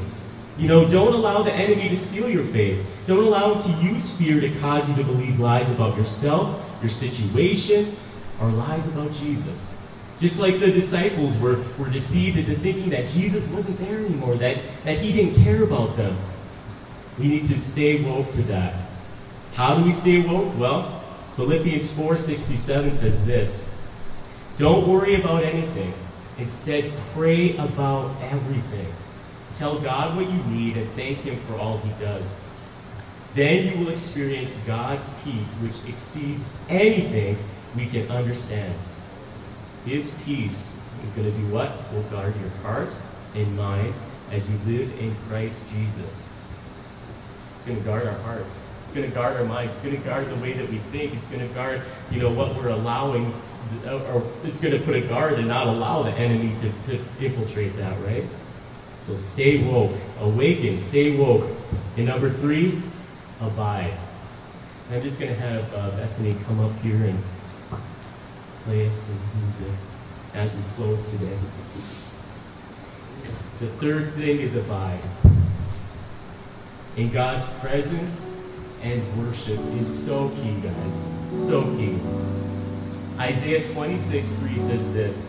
You 0.57 0.69
know, 0.69 0.89
don't 0.89 1.15
allow 1.15 1.43
the 1.43 1.53
enemy 1.53 1.89
to 1.89 1.97
steal 1.97 2.29
your 2.29 2.45
faith. 2.45 2.85
Don't 3.07 3.25
allow 3.25 3.55
him 3.55 3.63
to 3.63 3.83
use 3.83 4.11
fear 4.17 4.41
to 4.41 4.51
cause 4.61 4.89
you 4.89 4.95
to 4.97 5.05
believe 5.05 5.41
lies 5.41 5.71
about 5.71 5.97
yourself, 5.97 6.61
your 6.81 6.91
situation, 6.91 7.97
or 8.41 8.51
lies 8.51 8.87
about 8.87 9.11
Jesus. 9.13 9.71
Just 10.21 10.39
like 10.39 10.61
the 10.61 10.71
disciples 10.71 11.37
were, 11.39 11.65
were 11.79 11.89
deceived 11.89 12.37
into 12.37 12.55
thinking 12.59 12.91
that 12.91 13.09
Jesus 13.09 13.49
wasn't 13.49 13.79
there 13.79 13.99
anymore, 13.99 14.37
that, 14.37 14.59
that 14.85 14.99
he 14.99 15.13
didn't 15.13 15.43
care 15.43 15.63
about 15.65 15.97
them. 15.97 16.17
We 17.19 17.29
need 17.29 17.47
to 17.49 17.59
stay 17.59 18.05
woke 18.05 18.31
to 18.33 18.43
that. 18.43 18.77
How 19.55 19.75
do 19.75 19.85
we 19.85 19.91
stay 19.91 20.21
woke? 20.21 20.57
Well, 20.59 21.03
Philippians 21.37 21.91
4:67 21.93 22.97
says 22.97 23.25
this. 23.25 23.65
Don't 24.59 24.87
worry 24.87 25.15
about 25.15 25.43
anything. 25.43 25.95
Instead, 26.39 26.93
pray 27.15 27.57
about 27.57 28.15
everything. 28.23 28.93
Tell 29.55 29.79
God 29.79 30.17
what 30.17 30.31
you 30.31 30.43
need 30.45 30.77
and 30.77 30.91
thank 30.93 31.19
Him 31.19 31.39
for 31.47 31.57
all 31.57 31.79
He 31.79 31.91
does. 32.03 32.37
Then 33.35 33.67
you 33.67 33.79
will 33.79 33.91
experience 33.91 34.57
God's 34.67 35.09
peace, 35.25 35.55
which 35.57 35.77
exceeds 35.89 36.45
anything 36.69 37.39
we 37.75 37.87
can 37.87 38.11
understand. 38.11 38.75
His 39.85 40.13
peace 40.25 40.73
is 41.05 41.11
going 41.13 41.31
to 41.31 41.39
be 41.39 41.45
what? 41.45 41.93
Will 41.93 42.03
guard 42.05 42.35
your 42.41 42.51
heart 42.63 42.91
and 43.35 43.57
minds 43.57 43.99
as 44.31 44.49
you 44.49 44.59
live 44.67 44.99
in 44.99 45.17
Christ 45.29 45.65
Jesus. 45.73 46.29
It's 47.57 47.65
going 47.67 47.79
to 47.79 47.85
guard 47.85 48.07
our 48.07 48.19
hearts. 48.19 48.63
It's 48.83 48.93
going 48.93 49.09
to 49.09 49.15
guard 49.15 49.37
our 49.37 49.45
minds. 49.45 49.73
It's 49.75 49.83
going 49.83 49.97
to 49.97 50.03
guard 50.03 50.29
the 50.29 50.37
way 50.37 50.53
that 50.53 50.69
we 50.69 50.79
think. 50.91 51.15
It's 51.15 51.27
going 51.27 51.47
to 51.47 51.55
guard, 51.55 51.83
you 52.11 52.21
know, 52.21 52.31
what 52.31 52.57
we're 52.57 52.69
allowing, 52.69 53.33
or 53.87 54.31
it's 54.45 54.61
going 54.61 54.77
to 54.77 54.85
put 54.85 54.97
a 54.97 55.01
guard 55.01 55.35
and 55.39 55.49
not 55.49 55.67
allow 55.67 56.03
the 56.03 56.13
enemy 56.13 56.55
to, 56.61 56.73
to 56.89 57.25
infiltrate 57.25 57.77
that, 57.77 57.99
right? 58.03 58.25
So 59.01 59.17
stay 59.17 59.65
woke, 59.65 59.97
awaken, 60.19 60.77
stay 60.77 61.17
woke. 61.17 61.49
And 61.97 62.07
number 62.07 62.31
three, 62.31 62.83
abide. 63.41 63.97
I'm 64.91 65.01
just 65.01 65.21
going 65.21 65.33
to 65.33 65.41
have 65.41 65.73
uh, 65.73 65.91
Bethany 65.91 66.35
come 66.47 66.61
up 66.61 66.77
here 66.81 66.97
and 66.97 67.23
play 68.65 68.91
some 68.91 69.19
music 69.43 69.73
as 70.35 70.53
we 70.53 70.63
close 70.77 71.11
today. 71.11 71.39
The 73.61 73.69
third 73.79 74.15
thing 74.15 74.41
is 74.41 74.55
abide. 74.57 75.03
In 76.97 77.11
God's 77.11 77.45
presence 77.61 78.31
and 78.83 79.03
worship 79.27 79.59
is 79.75 80.07
so 80.07 80.31
key, 80.31 80.61
guys. 80.61 80.99
So 81.31 81.63
key. 81.77 81.99
Isaiah 83.19 83.65
26, 83.73 84.29
3 84.33 84.57
says 84.57 84.93
this 84.95 85.29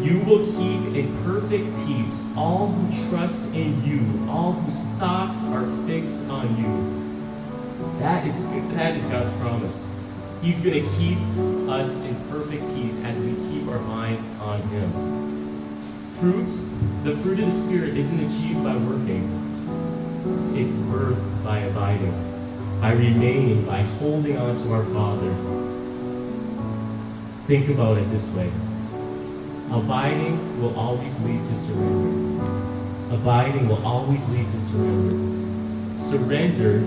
You 0.00 0.20
will 0.20 0.46
keep 0.46 0.94
in 0.94 1.16
perfect 1.24 1.66
peace 1.86 2.20
all 2.36 2.68
who 2.68 3.10
trust 3.10 3.52
in 3.54 3.82
you, 3.84 4.30
all 4.30 4.52
whose 4.52 4.80
thoughts 4.98 5.42
are 5.44 5.66
fixed 5.86 6.24
on 6.28 6.56
you. 6.56 7.98
That 7.98 8.26
is, 8.26 8.38
that 8.74 8.96
is 8.96 9.04
God's 9.06 9.30
promise. 9.40 9.84
He's 10.42 10.60
going 10.60 10.84
to 10.84 10.96
keep 10.96 11.18
us 11.68 12.00
in 12.00 12.14
perfect 12.30 12.62
peace 12.74 13.00
as 13.02 13.18
we 13.18 13.34
keep 13.50 13.68
our 13.68 13.78
mind 13.78 14.18
on 14.40 14.60
Him. 14.68 14.92
Fruit, 16.20 16.48
the 17.04 17.16
fruit 17.22 17.40
of 17.40 17.46
the 17.46 17.52
Spirit 17.52 17.96
isn't 17.96 18.20
achieved 18.20 18.62
by 18.62 18.76
working, 18.76 19.24
it's 20.56 20.72
birthed 20.72 21.44
by 21.44 21.58
abiding, 21.60 22.80
by 22.80 22.92
remaining, 22.92 23.64
by 23.64 23.82
holding 23.82 24.36
on 24.36 24.56
to 24.56 24.72
our 24.72 24.84
Father. 24.86 25.34
Think 27.46 27.68
about 27.68 27.98
it 27.98 28.10
this 28.10 28.30
way 28.30 28.50
abiding 29.70 30.62
will 30.62 30.78
always 30.78 31.18
lead 31.20 31.44
to 31.44 31.54
surrender. 31.54 33.14
Abiding 33.14 33.68
will 33.68 33.84
always 33.84 34.28
lead 34.28 34.48
to 34.50 34.60
surrender. 34.60 35.98
Surrender 35.98 36.80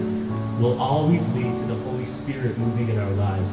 will 0.62 0.80
always 0.82 1.28
lead 1.34 1.56
to 1.56 1.64
the 1.64 1.76
Holy 1.84 2.06
Spirit 2.06 2.58
moving 2.58 2.90
in 2.90 2.98
our 2.98 3.12
lives. 3.12 3.50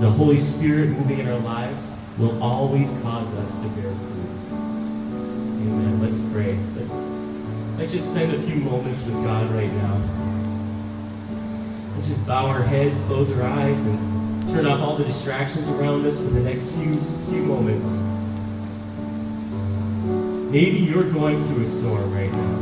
The 0.00 0.10
Holy 0.10 0.38
Spirit 0.38 0.88
moving 0.88 1.18
in 1.18 1.28
our 1.28 1.38
lives 1.38 1.88
will 2.18 2.42
always 2.42 2.88
cause 3.02 3.30
us 3.34 3.54
to 3.60 3.68
bear 3.68 3.94
fruit. 3.94 4.32
Amen. 4.50 6.00
Let's 6.00 6.18
pray. 6.32 6.58
Let's 6.74 6.92
let's 7.78 7.92
just 7.92 8.10
spend 8.10 8.32
a 8.32 8.42
few 8.42 8.56
moments 8.56 9.04
with 9.04 9.14
God 9.22 9.52
right 9.52 9.72
now. 9.72 10.00
Let's 11.94 12.08
just 12.08 12.26
bow 12.26 12.46
our 12.46 12.62
heads, 12.62 12.96
close 13.06 13.30
our 13.32 13.42
eyes, 13.42 13.84
and 13.84 14.42
turn 14.50 14.66
off 14.66 14.80
all 14.80 14.96
the 14.96 15.04
distractions 15.04 15.68
around 15.68 16.06
us 16.06 16.16
for 16.16 16.24
the 16.24 16.40
next 16.40 16.70
few 16.70 16.94
few 17.30 17.42
moments. 17.42 17.86
Maybe 20.50 20.78
you're 20.78 21.04
going 21.04 21.46
through 21.48 21.62
a 21.62 21.66
storm 21.66 22.12
right 22.12 22.32
now. 22.32 22.58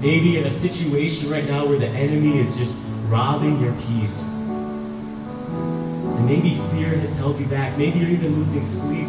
Maybe 0.00 0.38
in 0.38 0.46
a 0.46 0.50
situation 0.50 1.30
right 1.30 1.46
now 1.46 1.66
where 1.66 1.78
the 1.78 1.88
enemy 1.88 2.40
is 2.40 2.54
just 2.56 2.74
robbing 3.08 3.60
your 3.60 3.72
peace. 3.82 4.24
Maybe 6.28 6.56
fear 6.72 6.94
has 6.98 7.16
held 7.16 7.40
you 7.40 7.46
back. 7.46 7.78
Maybe 7.78 8.00
you're 8.00 8.10
even 8.10 8.36
losing 8.36 8.62
sleep. 8.62 9.08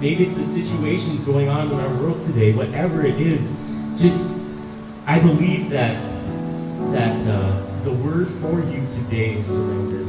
Maybe 0.00 0.24
it's 0.24 0.36
the 0.36 0.44
situations 0.46 1.20
going 1.20 1.50
on 1.50 1.70
in 1.70 1.78
our 1.78 1.94
world 2.00 2.22
today. 2.22 2.54
Whatever 2.54 3.04
it 3.04 3.20
is, 3.20 3.54
just 3.98 4.34
I 5.04 5.18
believe 5.18 5.68
that 5.68 5.96
that 6.92 7.18
uh, 7.28 7.62
the 7.84 7.92
word 7.92 8.28
for 8.40 8.58
you 8.70 8.88
today 8.88 9.34
is 9.34 9.48
surrender. 9.48 10.06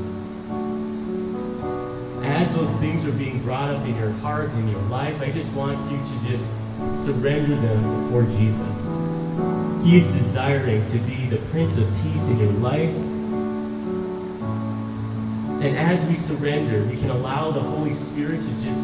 As 2.23 2.55
those 2.55 2.71
things 2.75 3.05
are 3.05 3.11
being 3.11 3.43
brought 3.43 3.75
up 3.75 3.85
in 3.85 3.97
your 3.97 4.11
heart 4.11 4.51
in 4.51 4.69
your 4.69 4.81
life, 4.83 5.19
I 5.19 5.29
just 5.31 5.51
want 5.51 5.83
you 5.91 5.97
to 5.97 6.27
just 6.29 6.49
surrender 6.93 7.57
them 7.57 8.05
before 8.05 8.23
Jesus. 8.23 8.85
He 9.83 9.97
is 9.97 10.07
desiring 10.13 10.85
to 10.85 10.97
be 10.99 11.27
the 11.27 11.39
Prince 11.51 11.75
of 11.77 11.91
Peace 12.03 12.29
in 12.29 12.39
your 12.39 12.53
life. 12.53 13.08
And 15.61 15.77
as 15.77 16.07
we 16.07 16.15
surrender, 16.15 16.85
we 16.85 16.97
can 16.97 17.09
allow 17.09 17.51
the 17.51 17.59
Holy 17.59 17.91
Spirit 17.91 18.41
to 18.41 18.63
just 18.63 18.81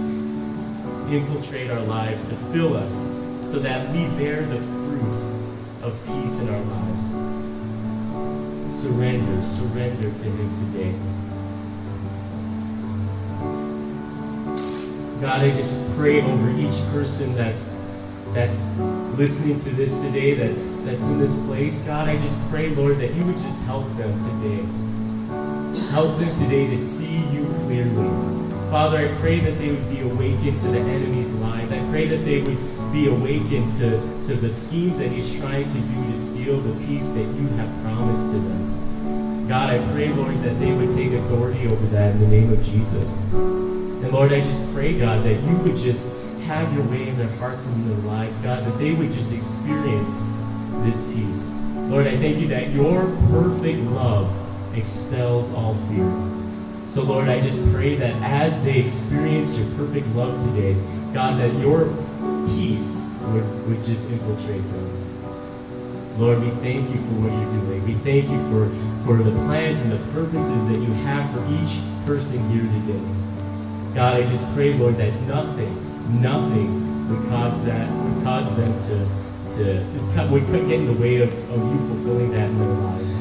infiltrate 1.09 1.71
our 1.71 1.79
lives, 1.79 2.27
to 2.27 2.35
fill 2.51 2.75
us, 2.75 2.91
so 3.49 3.59
that 3.59 3.89
we 3.93 4.07
bear 4.17 4.45
the 4.45 4.57
fruit 4.57 5.15
of 5.81 5.97
peace 6.05 6.37
in 6.39 6.49
our 6.49 6.61
lives. 6.61 7.01
Surrender, 8.81 9.41
surrender 9.45 10.11
to 10.11 10.23
Him 10.23 10.73
today. 10.73 10.91
God, 15.21 15.41
I 15.43 15.51
just 15.51 15.79
pray 15.95 16.21
over 16.21 16.49
each 16.59 16.77
person 16.91 17.33
that's 17.35 17.77
that's 18.33 18.61
listening 19.17 19.61
to 19.61 19.69
this 19.69 20.01
today, 20.01 20.33
that's 20.33 20.75
that's 20.81 21.03
in 21.03 21.19
this 21.19 21.33
place, 21.45 21.79
God, 21.83 22.09
I 22.09 22.17
just 22.17 22.37
pray, 22.49 22.67
Lord, 22.67 22.99
that 22.99 23.13
you 23.13 23.25
would 23.25 23.37
just 23.37 23.61
help 23.61 23.87
them 23.95 24.19
today. 24.19 24.84
Help 25.95 26.19
them 26.19 26.37
today 26.37 26.67
to 26.67 26.77
see 26.77 27.19
you 27.31 27.45
clearly. 27.63 28.09
Father, 28.69 28.97
I 28.97 29.17
pray 29.21 29.39
that 29.39 29.57
they 29.57 29.71
would 29.71 29.89
be 29.89 30.01
awakened 30.01 30.59
to 30.59 30.67
the 30.67 30.79
enemy's 30.79 31.31
lies. 31.35 31.71
I 31.71 31.79
pray 31.89 32.05
that 32.09 32.25
they 32.25 32.41
would 32.41 32.91
be 32.91 33.07
awakened 33.07 33.71
to, 33.79 33.91
to 34.25 34.35
the 34.35 34.51
schemes 34.51 34.97
that 34.97 35.09
he's 35.09 35.33
trying 35.39 35.69
to 35.69 35.79
do 35.79 36.11
to 36.11 36.15
steal 36.17 36.59
the 36.59 36.85
peace 36.85 37.07
that 37.07 37.23
you 37.23 37.47
have 37.55 37.73
promised 37.81 38.29
to 38.33 38.39
them. 38.39 39.47
God, 39.47 39.69
I 39.69 39.77
pray, 39.93 40.09
Lord, 40.09 40.37
that 40.39 40.59
they 40.59 40.73
would 40.73 40.89
take 40.89 41.13
authority 41.13 41.65
over 41.67 41.85
that 41.85 42.11
in 42.11 42.19
the 42.19 42.27
name 42.27 42.51
of 42.51 42.61
Jesus. 42.61 43.17
And 43.31 44.11
Lord, 44.11 44.33
I 44.33 44.41
just 44.41 44.73
pray, 44.73 44.99
God, 44.99 45.23
that 45.23 45.41
you 45.43 45.55
would 45.59 45.77
just 45.77 46.09
have 46.43 46.73
your 46.73 46.83
way 46.87 47.07
in 47.07 47.17
their 47.17 47.33
hearts 47.37 47.67
and 47.67 47.73
in 47.73 47.87
their 47.87 48.11
lives, 48.11 48.37
God, 48.39 48.65
that 48.65 48.77
they 48.79 48.91
would 48.91 49.13
just 49.13 49.31
experience 49.31 50.11
this 50.83 51.01
peace. 51.15 51.49
Lord, 51.87 52.05
I 52.05 52.17
thank 52.17 52.35
you 52.39 52.49
that 52.49 52.73
your 52.73 53.05
perfect 53.31 53.79
love 53.91 54.44
expels 54.77 55.53
all 55.53 55.75
fear. 55.89 56.09
So, 56.87 57.03
Lord, 57.03 57.27
I 57.27 57.39
just 57.39 57.59
pray 57.73 57.95
that 57.95 58.13
as 58.21 58.63
they 58.63 58.79
experience 58.79 59.55
your 59.55 59.67
perfect 59.75 60.07
love 60.15 60.39
today, 60.43 60.73
God, 61.13 61.39
that 61.39 61.53
your 61.59 61.85
peace 62.47 62.95
would, 63.21 63.67
would 63.67 63.83
just 63.83 64.09
infiltrate 64.09 64.61
them. 64.61 66.19
Lord, 66.19 66.41
we 66.41 66.49
thank 66.61 66.89
you 66.89 66.97
for 66.97 67.13
what 67.21 67.31
you're 67.31 67.65
doing. 67.65 67.85
We 67.85 67.95
thank 68.03 68.29
you 68.29 68.39
for, 68.49 68.69
for 69.05 69.21
the 69.21 69.31
plans 69.45 69.79
and 69.79 69.91
the 69.91 70.11
purposes 70.13 70.67
that 70.69 70.79
you 70.79 70.93
have 71.03 71.29
for 71.33 71.43
each 71.51 71.79
person 72.05 72.49
here 72.49 72.61
today. 72.61 73.95
God, 73.95 74.17
I 74.17 74.23
just 74.29 74.45
pray, 74.53 74.71
Lord, 74.73 74.97
that 74.97 75.13
nothing, 75.21 76.21
nothing 76.21 76.85
would 77.09 77.29
cause 77.29 77.63
that 77.65 77.91
would 77.91 78.23
cause 78.23 78.47
them 78.55 78.73
to 78.87 79.25
to 79.55 80.27
would 80.31 80.47
get 80.47 80.71
in 80.71 80.85
the 80.85 80.93
way 80.93 81.17
of, 81.17 81.31
of 81.51 81.59
you 81.59 81.87
fulfilling 81.87 82.31
that 82.31 82.49
in 82.49 82.61
their 82.61 82.73
lives. 82.73 83.13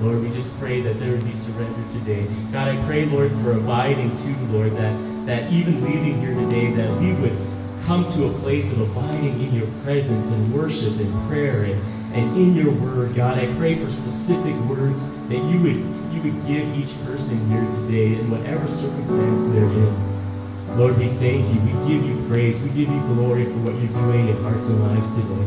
Lord, 0.00 0.22
we 0.22 0.30
just 0.30 0.56
pray 0.58 0.80
that 0.80 0.98
there 0.98 1.12
would 1.12 1.24
be 1.24 1.32
surrender 1.32 1.92
today. 1.92 2.26
God, 2.52 2.68
I 2.68 2.84
pray, 2.86 3.04
Lord, 3.04 3.30
for 3.42 3.52
abiding 3.52 4.16
too, 4.16 4.34
Lord, 4.46 4.76
that, 4.76 5.26
that 5.26 5.52
even 5.52 5.84
leaving 5.84 6.20
here 6.20 6.34
today, 6.34 6.72
that 6.72 7.00
we 7.00 7.12
would 7.12 7.36
come 7.84 8.10
to 8.12 8.26
a 8.26 8.32
place 8.38 8.70
of 8.72 8.80
abiding 8.80 9.40
in 9.40 9.54
your 9.54 9.66
presence 9.82 10.26
and 10.26 10.54
worship 10.54 10.98
and 10.98 11.28
prayer 11.28 11.64
and, 11.64 11.80
and 12.14 12.36
in 12.36 12.54
your 12.54 12.72
word. 12.72 13.14
God, 13.14 13.38
I 13.38 13.52
pray 13.56 13.74
for 13.76 13.90
specific 13.90 14.54
words 14.68 15.02
that 15.28 15.42
you 15.44 15.60
would 15.60 16.00
you 16.12 16.22
would 16.22 16.46
give 16.46 16.66
each 16.76 16.92
person 17.04 17.48
here 17.48 17.64
today 17.70 18.20
in 18.20 18.30
whatever 18.30 18.66
circumstance 18.66 19.46
they're 19.52 19.64
in. 19.64 20.76
Lord, 20.76 20.98
we 20.98 21.08
thank 21.18 21.48
you. 21.48 21.60
We 21.60 21.72
give 21.88 22.04
you 22.04 22.28
praise. 22.28 22.58
We 22.60 22.68
give 22.70 22.88
you 22.88 23.00
glory 23.14 23.44
for 23.44 23.58
what 23.58 23.74
you're 23.76 23.92
doing 23.92 24.28
in 24.28 24.42
hearts 24.42 24.66
and 24.68 24.80
lives 24.82 25.14
today. 25.14 25.46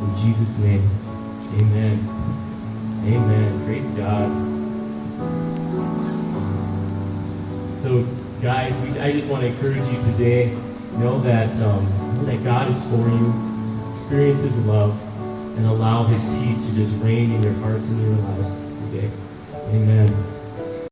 In 0.00 0.16
Jesus' 0.16 0.58
name, 0.58 0.88
amen. 1.60 2.17
Amen. 3.04 3.64
Praise 3.64 3.86
God. 3.96 4.26
So, 7.72 8.02
guys, 8.42 8.74
we, 8.82 8.98
I 9.00 9.12
just 9.12 9.28
want 9.28 9.42
to 9.42 9.48
encourage 9.48 9.86
you 9.86 10.02
today. 10.12 10.54
Know 10.92 11.20
that 11.22 11.54
um, 11.62 11.86
know 12.16 12.24
that 12.24 12.42
God 12.44 12.68
is 12.68 12.82
for 12.84 13.08
you. 13.08 13.90
Experience 13.92 14.40
His 14.40 14.58
love, 14.66 15.00
and 15.56 15.66
allow 15.66 16.04
His 16.04 16.22
peace 16.42 16.66
to 16.66 16.74
just 16.74 16.92
reign 17.02 17.32
in 17.32 17.42
your 17.42 17.54
hearts 17.54 17.88
and 17.88 18.00
your 18.00 18.16
lives 18.28 18.52
today. 18.90 19.10
Amen. 19.52 20.37